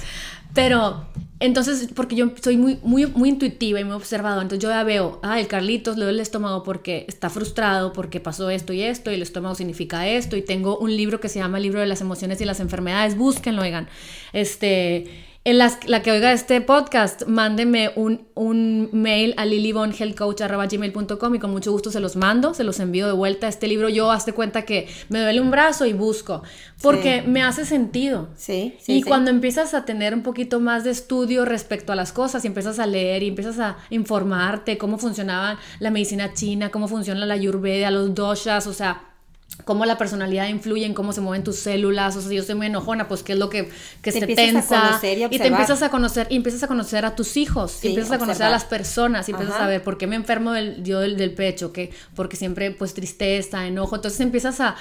[0.55, 1.07] Pero
[1.39, 5.21] entonces, porque yo soy muy, muy, muy intuitiva y muy observado, entonces yo ya veo,
[5.23, 9.11] ah, el Carlitos le duele el estómago porque está frustrado, porque pasó esto y esto,
[9.11, 12.01] y el estómago significa esto, y tengo un libro que se llama libro de las
[12.01, 13.89] emociones y las enfermedades, búsquenlo, oigan.
[14.33, 21.39] Este, en las, la que oiga este podcast, mándeme un, un mail a lilybonhealthcoach.gmail.com y
[21.39, 23.47] con mucho gusto se los mando, se los envío de vuelta.
[23.47, 26.43] Este libro yo hazte cuenta que me duele un brazo y busco,
[26.83, 28.29] porque me hace sentido.
[28.35, 32.13] Sí, sí Y cuando empiezas a tener un poquito más de estudio respecto a las
[32.13, 36.89] cosas y empiezas a leer y empiezas a informarte cómo funcionaba la medicina china, cómo
[36.89, 39.16] funciona la ayurveda, los doshas, o sea
[39.65, 42.55] cómo la personalidad influye en cómo se mueven tus células, o sea, si yo soy
[42.55, 43.71] muy enojona, pues qué es lo que,
[44.03, 47.37] que se tensa, y, y, te empiezas a conocer, y empiezas a conocer a tus
[47.37, 50.17] hijos, y empiezas a conocer a las personas, y empiezas a ver por qué me
[50.17, 54.77] enfermo del, yo del, del pecho, que porque siempre pues tristeza, enojo, entonces empiezas a,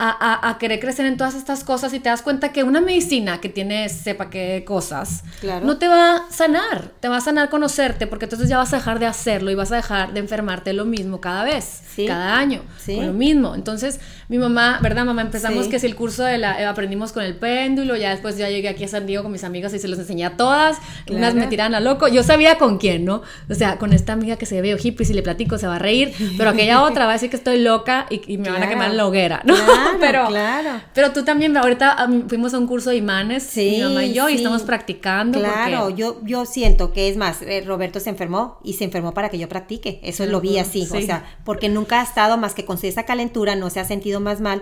[0.00, 3.40] a, a, querer crecer en todas estas cosas y te das cuenta que una medicina
[3.40, 5.24] que tiene sepa qué cosas
[5.64, 8.76] no te va a sanar, te va a sanar conocerte porque entonces ya vas a
[8.76, 12.62] dejar de hacerlo y vas a dejar de enfermarte lo mismo cada vez, cada año,
[12.86, 13.56] con lo mismo.
[13.56, 15.22] Entonces mi mamá, ¿verdad mamá?
[15.22, 18.48] Empezamos que si el curso de la, eh, aprendimos con el péndulo, ya después ya
[18.48, 20.76] llegué aquí a San Diego con mis amigas y se los enseñé a todas,
[21.10, 23.22] unas me tiran a loco, yo sabía con quién, ¿no?
[23.50, 25.78] O sea, con esta amiga que se ve hippie, si le platico se va a
[25.78, 28.90] reír, pero aquella otra va a decir que estoy loca y, me van a quemar
[28.90, 29.54] en la hoguera, ¿no?
[30.00, 30.80] pero, claro.
[30.94, 34.28] Pero tú también, ahorita fuimos a un curso de imanes, sí, mi mamá y yo,
[34.28, 35.38] y estamos practicando.
[35.38, 39.28] Claro, yo, yo siento que es más, eh, Roberto se enfermó y se enfermó para
[39.28, 40.00] que yo practique.
[40.02, 43.56] Eso lo vi así, o sea, porque nunca ha estado más que con esa calentura,
[43.56, 44.60] no se ha sentido más mal.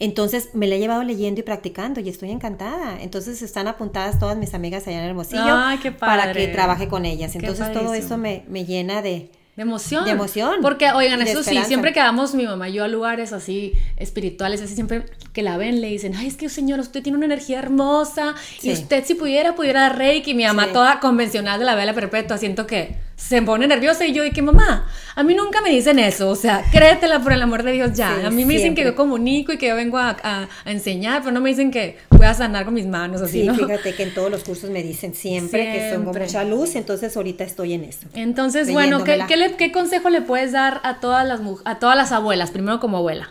[0.00, 3.00] Entonces me la he llevado leyendo y practicando y estoy encantada.
[3.00, 5.56] Entonces están apuntadas todas mis amigas allá en Hermosillo
[5.98, 7.34] para que trabaje con ellas.
[7.36, 10.04] Entonces todo eso me, me llena de, de emoción.
[10.04, 10.56] De emoción.
[10.62, 14.60] Porque, oigan, eso sí, siempre que vamos mi mamá y yo a lugares así espirituales,
[14.60, 17.58] así siempre que la ven le dicen, ay, es que señor, usted tiene una energía
[17.60, 20.34] hermosa y usted si pudiera, pudiera dar reiki.
[20.34, 24.24] Mi mamá toda convencional de la vela perpetua, siento que se pone nerviosa y yo,
[24.24, 24.86] ¿y qué mamá?
[25.14, 28.26] A mí nunca me dicen eso, o sea, créetela por el amor de Dios ya.
[28.26, 31.32] a mí me dicen que yo comunico y que yo vengo a, a, enseñar, pero
[31.32, 33.54] no me dicen que voy a sanar con mis manos así, sí, ¿no?
[33.54, 37.16] fíjate que en todos los cursos me dicen siempre, que son con mucha luz, entonces
[37.16, 38.08] ahorita estoy en eso.
[38.14, 42.12] Entonces, bueno, ¿qué, ¿qué, ¿qué, consejo le puedes dar a todas las, a todas las
[42.12, 42.50] abuelas?
[42.50, 43.30] Primero como abuela.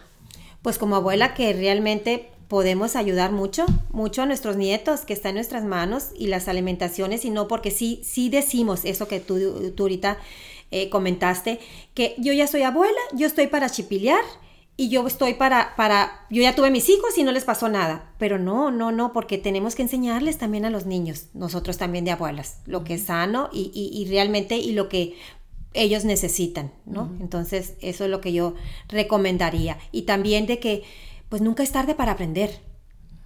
[0.61, 5.35] Pues como abuela que realmente podemos ayudar mucho, mucho a nuestros nietos que está en
[5.35, 9.85] nuestras manos y las alimentaciones y no porque sí, sí decimos eso que tú, tú
[9.85, 10.19] ahorita
[10.69, 11.59] eh, comentaste,
[11.95, 14.23] que yo ya soy abuela, yo estoy para chipilear
[14.77, 18.13] y yo estoy para, para, yo ya tuve mis hijos y no les pasó nada,
[18.19, 22.11] pero no, no, no, porque tenemos que enseñarles también a los niños, nosotros también de
[22.11, 25.15] abuelas, lo que es sano y, y, realmente y lo que
[25.73, 27.11] ellos necesitan, ¿no?
[27.19, 28.53] Entonces, eso es lo que yo
[28.89, 29.79] recomendaría.
[29.91, 30.83] Y también de que
[31.33, 32.59] pues nunca es tarde para aprender.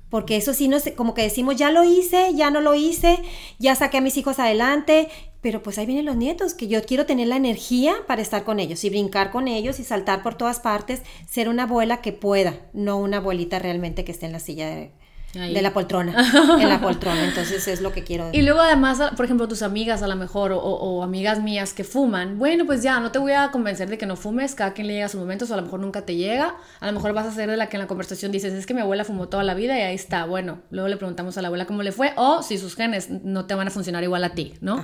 [0.09, 3.19] Porque eso sí, no como que decimos, ya lo hice, ya no lo hice,
[3.59, 5.09] ya saqué a mis hijos adelante,
[5.41, 8.61] pero pues ahí vienen los nietos, que yo quiero tener la energía para estar con
[8.61, 12.61] ellos y brincar con ellos y saltar por todas partes, ser una abuela que pueda,
[12.71, 14.91] no una abuelita realmente que esté en la silla de,
[15.33, 16.15] de la poltrona,
[16.59, 18.29] en la poltrona, entonces es lo que quiero.
[18.31, 22.39] Y luego además, por ejemplo, tus amigas a lo mejor o, amigas mías que fuman,
[22.39, 24.93] bueno, pues ya, no te voy a convencer de que no fumes, cada quien le
[24.93, 27.27] llega a su momento, o a lo mejor nunca te llega, a lo mejor vas
[27.27, 29.43] a ser de la que en la conversación dices, es que mi abuela fumó toda
[29.43, 32.13] la vida y ahí está, bueno, luego le preguntamos a la abuela cómo le fue,
[32.15, 34.83] o si sus genes no te van a funcionar igual a ti, ¿no?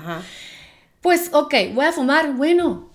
[1.01, 2.89] Pues, ok, voy a fumar, bueno,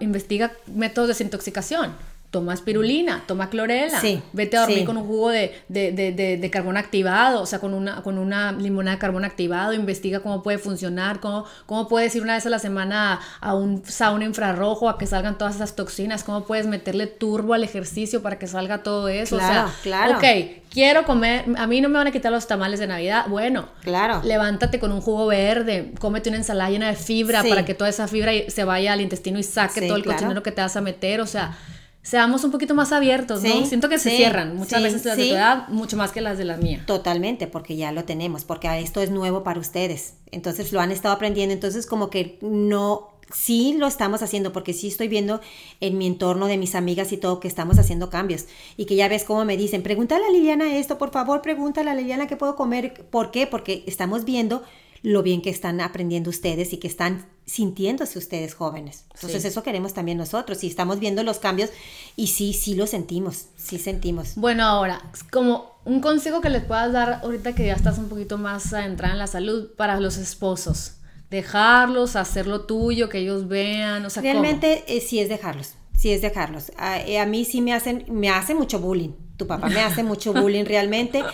[0.00, 4.00] investiga métodos de desintoxicación toma espirulina, toma clorela,
[4.32, 7.74] vete a dormir con un jugo de, de, de, de, carbón activado, o sea, con
[7.74, 12.22] una, con una limonada de carbón activado, investiga cómo puede funcionar, cómo, cómo puedes ir
[12.22, 16.24] una vez a la semana a, un sauna infrarrojo a que salgan todas esas toxinas,
[16.24, 19.36] cómo puedes meterle turbo al ejercicio para que salga todo eso.
[19.36, 20.16] Claro, o sea, claro.
[20.16, 20.24] ok,
[20.70, 24.22] quiero comer, a mí no me van a quitar los tamales de Navidad, bueno, claro.
[24.24, 28.08] levántate con un jugo verde, cómete una ensalada llena de fibra para que toda esa
[28.08, 31.20] fibra se vaya al intestino y saque todo el cochinero que te vas a meter,
[31.20, 31.58] o sea
[32.02, 33.64] seamos un poquito más abiertos, ¿no?
[33.64, 36.44] Siento que se cierran muchas veces las de tu edad, mucho más que las de
[36.44, 36.82] la mía.
[36.86, 40.14] Totalmente, porque ya lo tenemos, porque esto es nuevo para ustedes.
[40.30, 44.88] Entonces lo han estado aprendiendo, entonces como que no, sí lo estamos haciendo, porque sí
[44.88, 45.40] estoy viendo
[45.80, 48.46] en mi entorno de mis amigas y todo que estamos haciendo cambios.
[48.76, 51.94] Y que ya ves cómo me dicen, pregúntale a Liliana esto, por favor, pregúntale a
[51.94, 53.06] Liliana qué puedo comer.
[53.10, 53.46] ¿Por qué?
[53.46, 54.64] Porque estamos viendo
[55.02, 59.04] lo bien que están aprendiendo ustedes y que están sintiéndose ustedes jóvenes.
[59.14, 61.70] Entonces eso queremos también nosotros y estamos viendo los cambios
[62.16, 64.36] y sí, sí lo sentimos, sí sentimos.
[64.36, 68.38] Bueno, ahora, como un consejo que les puedas dar ahorita que ya estás un poquito
[68.38, 70.94] más adentrada en la salud para los esposos.
[71.30, 76.12] Dejarlos, hacer lo tuyo, que ellos vean, o sea, Realmente eh, sí es dejarlos, sí
[76.12, 76.70] es dejarlos.
[76.76, 79.12] A, eh, a, mí sí me hacen, me hace mucho bullying.
[79.38, 81.24] Tu papá me hace mucho bullying realmente,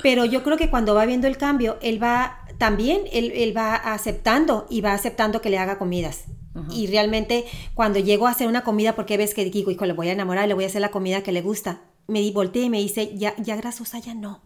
[0.00, 4.66] pero yo creo que cuando va viendo el cambio, él va también él, va aceptando
[4.68, 6.24] y va aceptando que le haga comidas.
[6.72, 7.44] Y realmente
[7.74, 10.48] cuando llego a hacer una comida, porque ves que digo, hijo, le voy a enamorar,
[10.48, 13.34] le voy a hacer la comida que le gusta, me volteé y me dice, ya,
[13.36, 14.40] ya grasosa, ya no.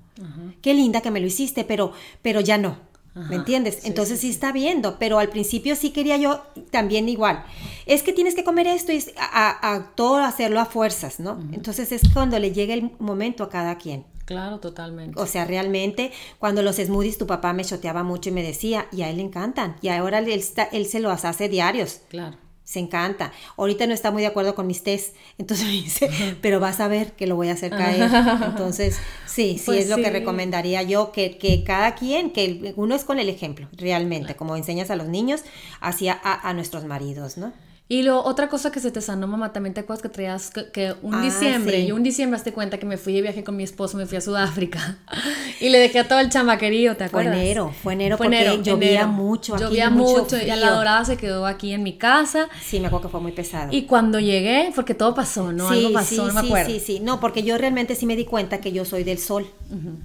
[0.61, 2.77] Qué linda que me lo hiciste, pero, pero ya no.
[3.15, 3.85] ¿Me entiendes?
[3.85, 7.45] Entonces sí, está viendo, pero al principio sí quería yo también igual.
[7.85, 11.39] Es que tienes que comer esto y a, a todo hacerlo a fuerzas, ¿no?
[11.53, 14.07] Entonces es cuando le llega el momento a cada quien.
[14.25, 15.21] Claro, totalmente.
[15.21, 19.03] O sea, realmente, cuando los smoothies tu papá me choteaba mucho y me decía, y
[19.03, 19.77] a él le encantan.
[19.83, 20.29] Y ahora él,
[20.73, 22.03] él se los hace diarios.
[22.09, 22.37] Claro.
[22.65, 23.33] Se encanta.
[23.57, 26.89] Ahorita no está muy de acuerdo con mis test, entonces me dice, pero vas a
[26.89, 28.09] ver que lo voy a hacer caer.
[28.45, 32.95] Entonces, sí, sí pues es lo que recomendaría yo, que, que, cada quien, que uno
[32.95, 35.43] es con el ejemplo, realmente, como enseñas a los niños,
[35.81, 37.53] hacia a, a nuestros maridos, ¿no?
[37.93, 40.95] Y lo, otra cosa que se te sanó, mamá, también te acuerdas que traías que,
[41.03, 43.65] un ah, diciembre, yo un diciembre hazte cuenta que me fui de viaje con mi
[43.65, 44.97] esposo, me fui a Sudáfrica
[45.61, 47.35] y le dejé a todo el chamaquerío, ¿te acuerdas?
[47.35, 49.57] Fue enero, fue enero fue porque enero, llovía mucho.
[49.57, 52.49] Aquí, llovía mucho, y la dorada se quedó aquí en mi casa.
[52.65, 53.71] Sí, me acuerdo que fue muy pesado.
[53.71, 55.69] Y cuando llegué, porque todo pasó, ¿no?
[55.69, 56.71] Algo pasó, no me acuerdo.
[56.71, 59.19] Sí, sí, sí, no, porque yo realmente sí me di cuenta que yo soy del
[59.19, 59.47] sol,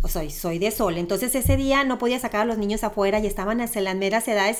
[0.01, 0.97] o soy, soy de sol.
[0.97, 4.27] Entonces ese día no podía sacar a los niños afuera y estaban en las meras
[4.27, 4.57] edades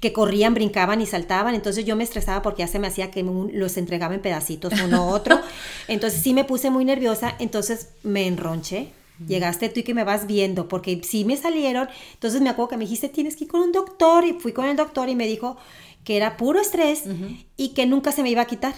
[0.00, 1.54] que corrían, brincaban y saltaban.
[1.54, 4.96] Entonces yo me estresaba porque ya se me hacía que los entregaba en pedacitos uno
[4.96, 5.40] a otro.
[5.88, 8.88] Entonces sí me puse muy nerviosa, entonces me enronché.
[9.28, 11.88] Llegaste tú y que me vas viendo, porque sí me salieron.
[12.14, 14.24] Entonces me acuerdo que me dijiste, tienes que ir con un doctor.
[14.24, 15.56] Y fui con el doctor y me dijo,
[16.04, 17.04] que era puro estrés
[17.56, 18.74] y que nunca se me iba a quitar.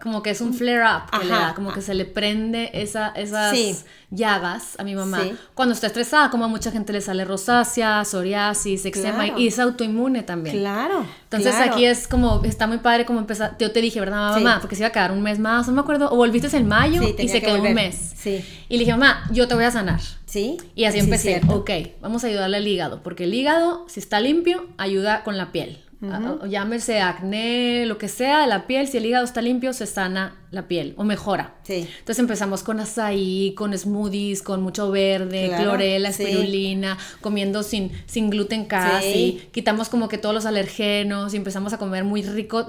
[0.00, 3.84] Como que es un flare-up que le da, como que se le prende esa, esas
[4.10, 5.20] llagas a mi mamá.
[5.54, 10.22] Cuando está estresada, como a mucha gente le sale rosácea, psoriasis, eczema y es autoinmune
[10.22, 10.58] también.
[10.58, 11.04] Claro.
[11.24, 14.58] Entonces aquí es como, está muy padre como empezar, yo te dije, ¿verdad, mamá?
[14.60, 17.02] Porque se iba a quedar un mes más, no me acuerdo, o volviste en mayo
[17.02, 18.12] y se quedó un mes.
[18.16, 18.44] Sí.
[18.68, 20.00] Y le dije, mamá, yo te voy a sanar.
[20.26, 20.56] Sí.
[20.74, 24.66] Y así empecé, ok, vamos a ayudarle al hígado, porque el hígado, si está limpio,
[24.78, 25.83] ayuda con la piel.
[26.10, 29.86] Uh llámese acné, lo que sea de la piel, si el hígado está limpio, se
[29.86, 31.56] sana la piel o mejora.
[31.62, 31.88] Sí.
[31.98, 38.64] Entonces empezamos con azaí, con smoothies, con mucho verde, clorela, espirulina, comiendo sin, sin gluten
[38.66, 42.66] casi, quitamos como que todos los alergenos y empezamos a comer muy rico,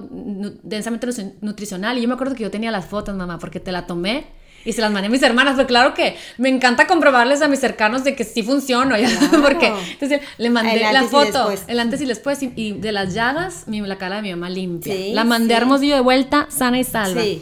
[0.64, 1.08] densamente
[1.42, 1.98] nutricional.
[1.98, 4.74] Y yo me acuerdo que yo tenía las fotos, mamá, porque te la tomé y
[4.74, 8.04] se las mandé a mis hermanas, pero claro que me encanta comprobarles a mis cercanos
[8.04, 8.98] de que sí funciona,
[9.42, 13.82] porque entonces le mandé la foto, el antes y después, y, de las llagas, mi,
[13.82, 14.96] la cara de mi mamá limpia.
[15.14, 17.24] la mandé a Hermosillo de vuelta, sana y salva.
[17.24, 17.42] y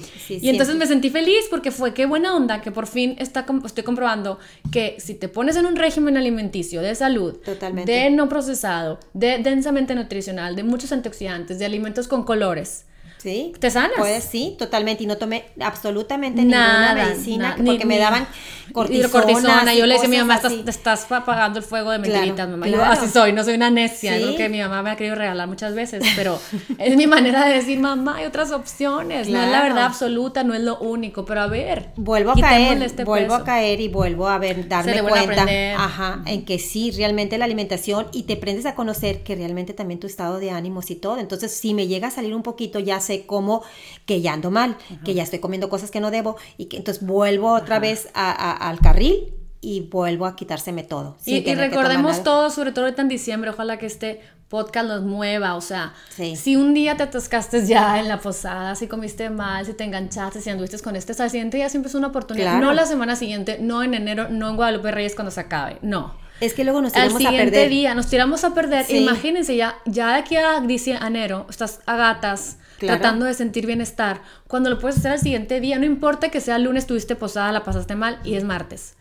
[0.49, 4.39] entonces me sentí feliz porque fue qué buena onda que por fin está, estoy comprobando
[4.71, 7.37] que si te pones en un régimen alimenticio de salud,
[7.85, 12.85] de no procesado, de densamente nutricional, de muchos antioxidantes, de alimentos con colores,
[13.23, 13.53] Sí.
[13.57, 13.93] ¿Te sanas?
[13.97, 15.03] Pues sí, totalmente.
[15.03, 18.27] Y no tomé absolutamente ninguna medicina porque me daban
[18.73, 19.09] cortisona.
[19.09, 19.73] cortisona.
[19.73, 22.67] Yo le decía a mi mamá, estás, te estás apagando el fuego de mentiritas, mamá.
[22.67, 24.17] Yo así soy, no soy una necia.
[24.17, 24.35] ¿Sí?
[24.35, 26.37] que mi mamá me ha querido regalar muchas veces, pero
[26.77, 29.29] es mi manera de decir, mamá, hay otras opciones.
[29.29, 31.23] No es la verdad absoluta, no es lo único.
[31.23, 35.01] Pero a ver, vuelvo a caer, este vuelvo a caer y vuelvo a ver, darme
[35.01, 35.45] cuenta,
[35.77, 40.01] ajá, en que sí, realmente la alimentación y te aprendes a conocer que realmente también
[40.01, 41.19] tu estado de ánimos y todo.
[41.19, 43.63] Entonces, si me llega a salir un poquito, ya sé como
[44.05, 47.05] que ya ando mal, que ya estoy comiendo cosas que no debo y que entonces
[47.05, 49.33] vuelvo otra vez al carril
[49.63, 51.15] y vuelvo a quitárseme todo.
[51.25, 55.61] Y, recordemos todo, sobre todo ahorita en diciembre, ojalá que esté podcast los mueva, o
[55.61, 55.93] sea,
[56.35, 60.41] si un día te atascaste ya en la posada, si comiste mal, si te enganchaste,
[60.41, 63.57] si anduviste con este, al siguiente día siempre es una oportunidad, no la semana siguiente,
[63.59, 66.22] no en enero, no en Guadalupe Reyes cuando se acabe, no.
[66.43, 67.27] Es que luego nos tiramos a perder.
[67.27, 68.85] Al siguiente día nos tiramos a perder.
[68.89, 74.21] Imagínense, ya, ya de aquí a enero, estás a gatas, tratando de sentir bienestar.
[74.47, 77.63] Cuando lo puedes hacer al siguiente día, no importa que sea lunes, tuviste posada, la
[77.63, 78.95] pasaste mal y es martes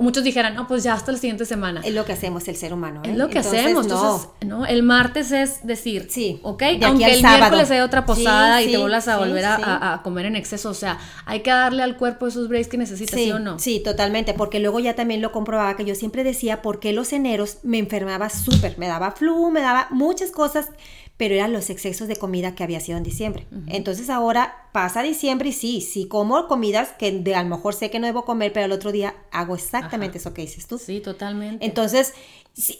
[0.00, 1.82] muchos dijeran, no, pues ya hasta la siguiente semana.
[1.84, 3.02] Es lo que hacemos el ser humano.
[3.04, 3.10] ¿eh?
[3.10, 3.84] Es lo que hacemos.
[3.84, 4.64] Entonces, no.
[4.64, 9.08] El martes es decir, sí, ok, aunque el miércoles hay otra posada y te vuelvas
[9.08, 12.68] a volver a, comer en exceso, o sea, hay que darle al cuerpo esos breaks
[12.68, 13.58] que necesitas, ¿sí, o no?
[13.58, 17.12] Sí, totalmente, porque luego ya también lo comprobaba que yo siempre decía, ¿por qué los
[17.12, 18.78] eneros me enfermaba súper?
[18.78, 20.68] Me daba flu, me daba muchas cosas
[21.16, 23.46] pero eran los excesos de comida que había sido en diciembre.
[23.68, 27.90] Entonces ahora pasa diciembre y sí, sí como comidas que de, a lo mejor sé
[27.90, 30.78] que no debo comer, pero el otro día hago exactamente eso que dices tú.
[30.78, 31.64] Sí, totalmente.
[31.64, 32.14] Entonces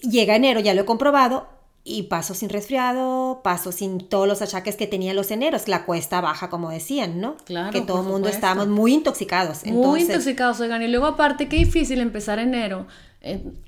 [0.02, 1.48] llega enero, ya lo he comprobado,
[1.86, 6.22] y paso sin resfriado, paso sin todos los achaques que tenían los eneros, la cuesta
[6.22, 7.36] baja, como decían, ¿no?
[7.44, 7.72] Claro.
[7.72, 9.66] Que todo el mundo estábamos muy intoxicados.
[9.66, 10.82] Muy intoxicados, oigan.
[10.82, 12.86] Y luego, aparte, qué difícil empezar enero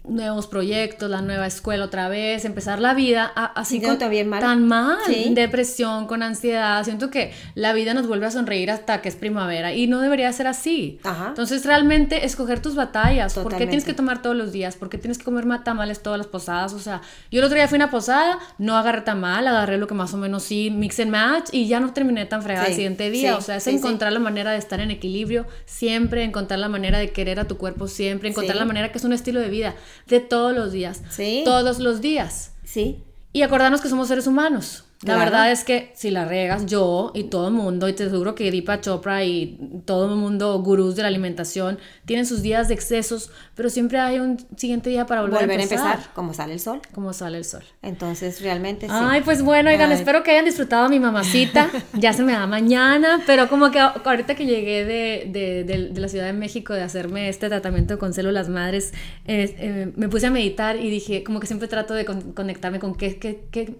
[0.04, 4.98] nuevos proyectos, la nueva escuela otra vez, empezar la vida así con, tan mal,
[5.30, 6.84] depresión, con ansiedad.
[6.84, 10.32] Siento que la vida nos vuelve a sonreír hasta que es primavera y no debería
[10.32, 11.00] ser así.
[11.28, 14.76] Entonces realmente escoger tus batallas, ¿por qué tienes que tomar todos los días?
[14.76, 16.72] ¿Por qué tienes que comer tamales todas las posadas?
[16.72, 17.00] O sea,
[17.30, 20.12] yo el otro día fui a una posada, no agarré tamal, agarré lo que más
[20.14, 23.36] o menos sí, mix and match y ya no terminé tan fregada el siguiente día.
[23.36, 27.10] o sea, es encontrar la manera de estar en equilibrio siempre, encontrar la manera de
[27.10, 29.74] querer a tu cuerpo siempre, encontrar la manera que es un estilo de vida,
[30.06, 31.02] de todos los días.
[31.10, 31.42] Sí.
[31.44, 32.52] Todos los días.
[32.64, 33.02] Sí.
[33.32, 34.85] Y acordarnos que somos seres humanos.
[35.02, 38.34] La verdad es que si la regas, yo y todo el mundo, y te aseguro
[38.34, 42.74] que Deepa Chopra y todo el mundo, gurús de la alimentación, tienen sus días de
[42.74, 45.86] excesos, pero siempre hay un siguiente día para volver, a empezar.
[45.86, 46.14] a empezar.
[46.14, 46.80] Como sale el sol.
[46.94, 47.62] Como sale el sol.
[47.82, 48.92] Entonces, realmente sí.
[48.94, 51.70] Ay, pues bueno, oigan, espero que hayan disfrutado a mi mamacita.
[51.92, 56.32] ya se me da mañana, pero como que ahorita que llegué de, la Ciudad de
[56.32, 58.94] México de hacerme este tratamiento con células madres,
[59.26, 63.18] eh, me puse a meditar y dije, como que siempre trato de conectarme con qué,
[63.18, 63.76] qué, qué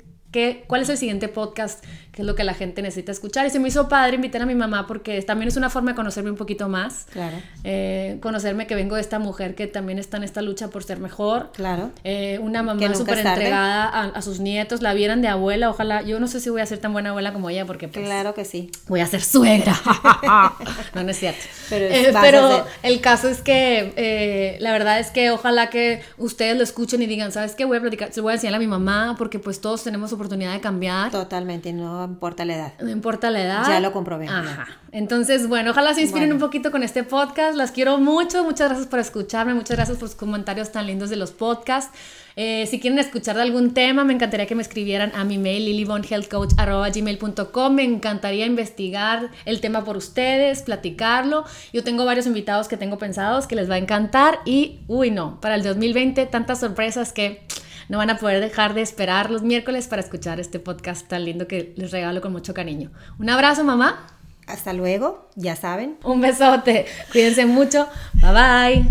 [0.67, 3.47] cuál es el siguiente podcast, qué es lo que la gente necesita escuchar.
[3.47, 5.97] Y se me hizo padre invitar a mi mamá porque también es una forma de
[5.97, 7.07] conocerme un poquito más.
[7.13, 7.37] Claro.
[7.65, 10.99] Eh, conocerme que vengo de esta mujer que también está en esta lucha por ser
[10.99, 11.53] mejor.
[11.53, 11.91] Claro.
[12.05, 16.03] Eh, una mamá súper entregada a, sus nietos, la vieran de abuela, ojalá.
[16.03, 18.35] Yo no sé si voy a ser tan buena abuela como ella porque pues, Claro
[18.35, 18.71] que sí.
[18.89, 19.75] Voy a ser suegra.
[20.95, 21.45] no, no es cierto.
[21.71, 27.03] Pero, eh, el caso es que la verdad es que ojalá que ustedes lo escuchen
[27.03, 27.65] y digan, ¿sabes qué?
[27.65, 30.53] Voy a platicar, se voy a enseñar a mi mamá porque pues todos tenemos oportunidad
[30.53, 31.11] de cambiar.
[31.11, 32.73] Totalmente, no importa la edad.
[32.81, 33.69] No importa la edad.
[33.69, 34.29] Ya lo comprobé.
[34.29, 34.67] Ajá.
[34.93, 37.57] Entonces, bueno, ojalá se inspiren un poquito con este podcast.
[37.57, 38.45] Las quiero mucho.
[38.45, 39.55] Muchas gracias por escucharme.
[39.55, 41.93] Muchas gracias por sus comentarios tan lindos de los podcasts.
[42.39, 45.65] Eh, si quieren escuchar de algún tema, me encantaría que me escribieran a mi mail
[45.65, 47.75] lilybonhealthcoach.gmail.com.
[47.75, 51.45] Me encantaría investigar el tema por ustedes, platicarlo.
[51.73, 54.41] Yo tengo varios invitados que tengo pensados que les va a encantar.
[54.45, 57.47] Y, uy, no, para el 2020 tantas sorpresas que
[57.89, 61.47] no van a poder dejar de esperar los miércoles para escuchar este podcast tan lindo
[61.47, 62.91] que les regalo con mucho cariño.
[63.19, 64.07] Un abrazo, mamá.
[64.47, 65.99] Hasta luego, ya saben.
[66.05, 66.87] Un besote.
[67.13, 67.89] Cuídense mucho.
[68.15, 68.85] Bye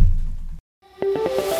[1.02, 1.55] bye.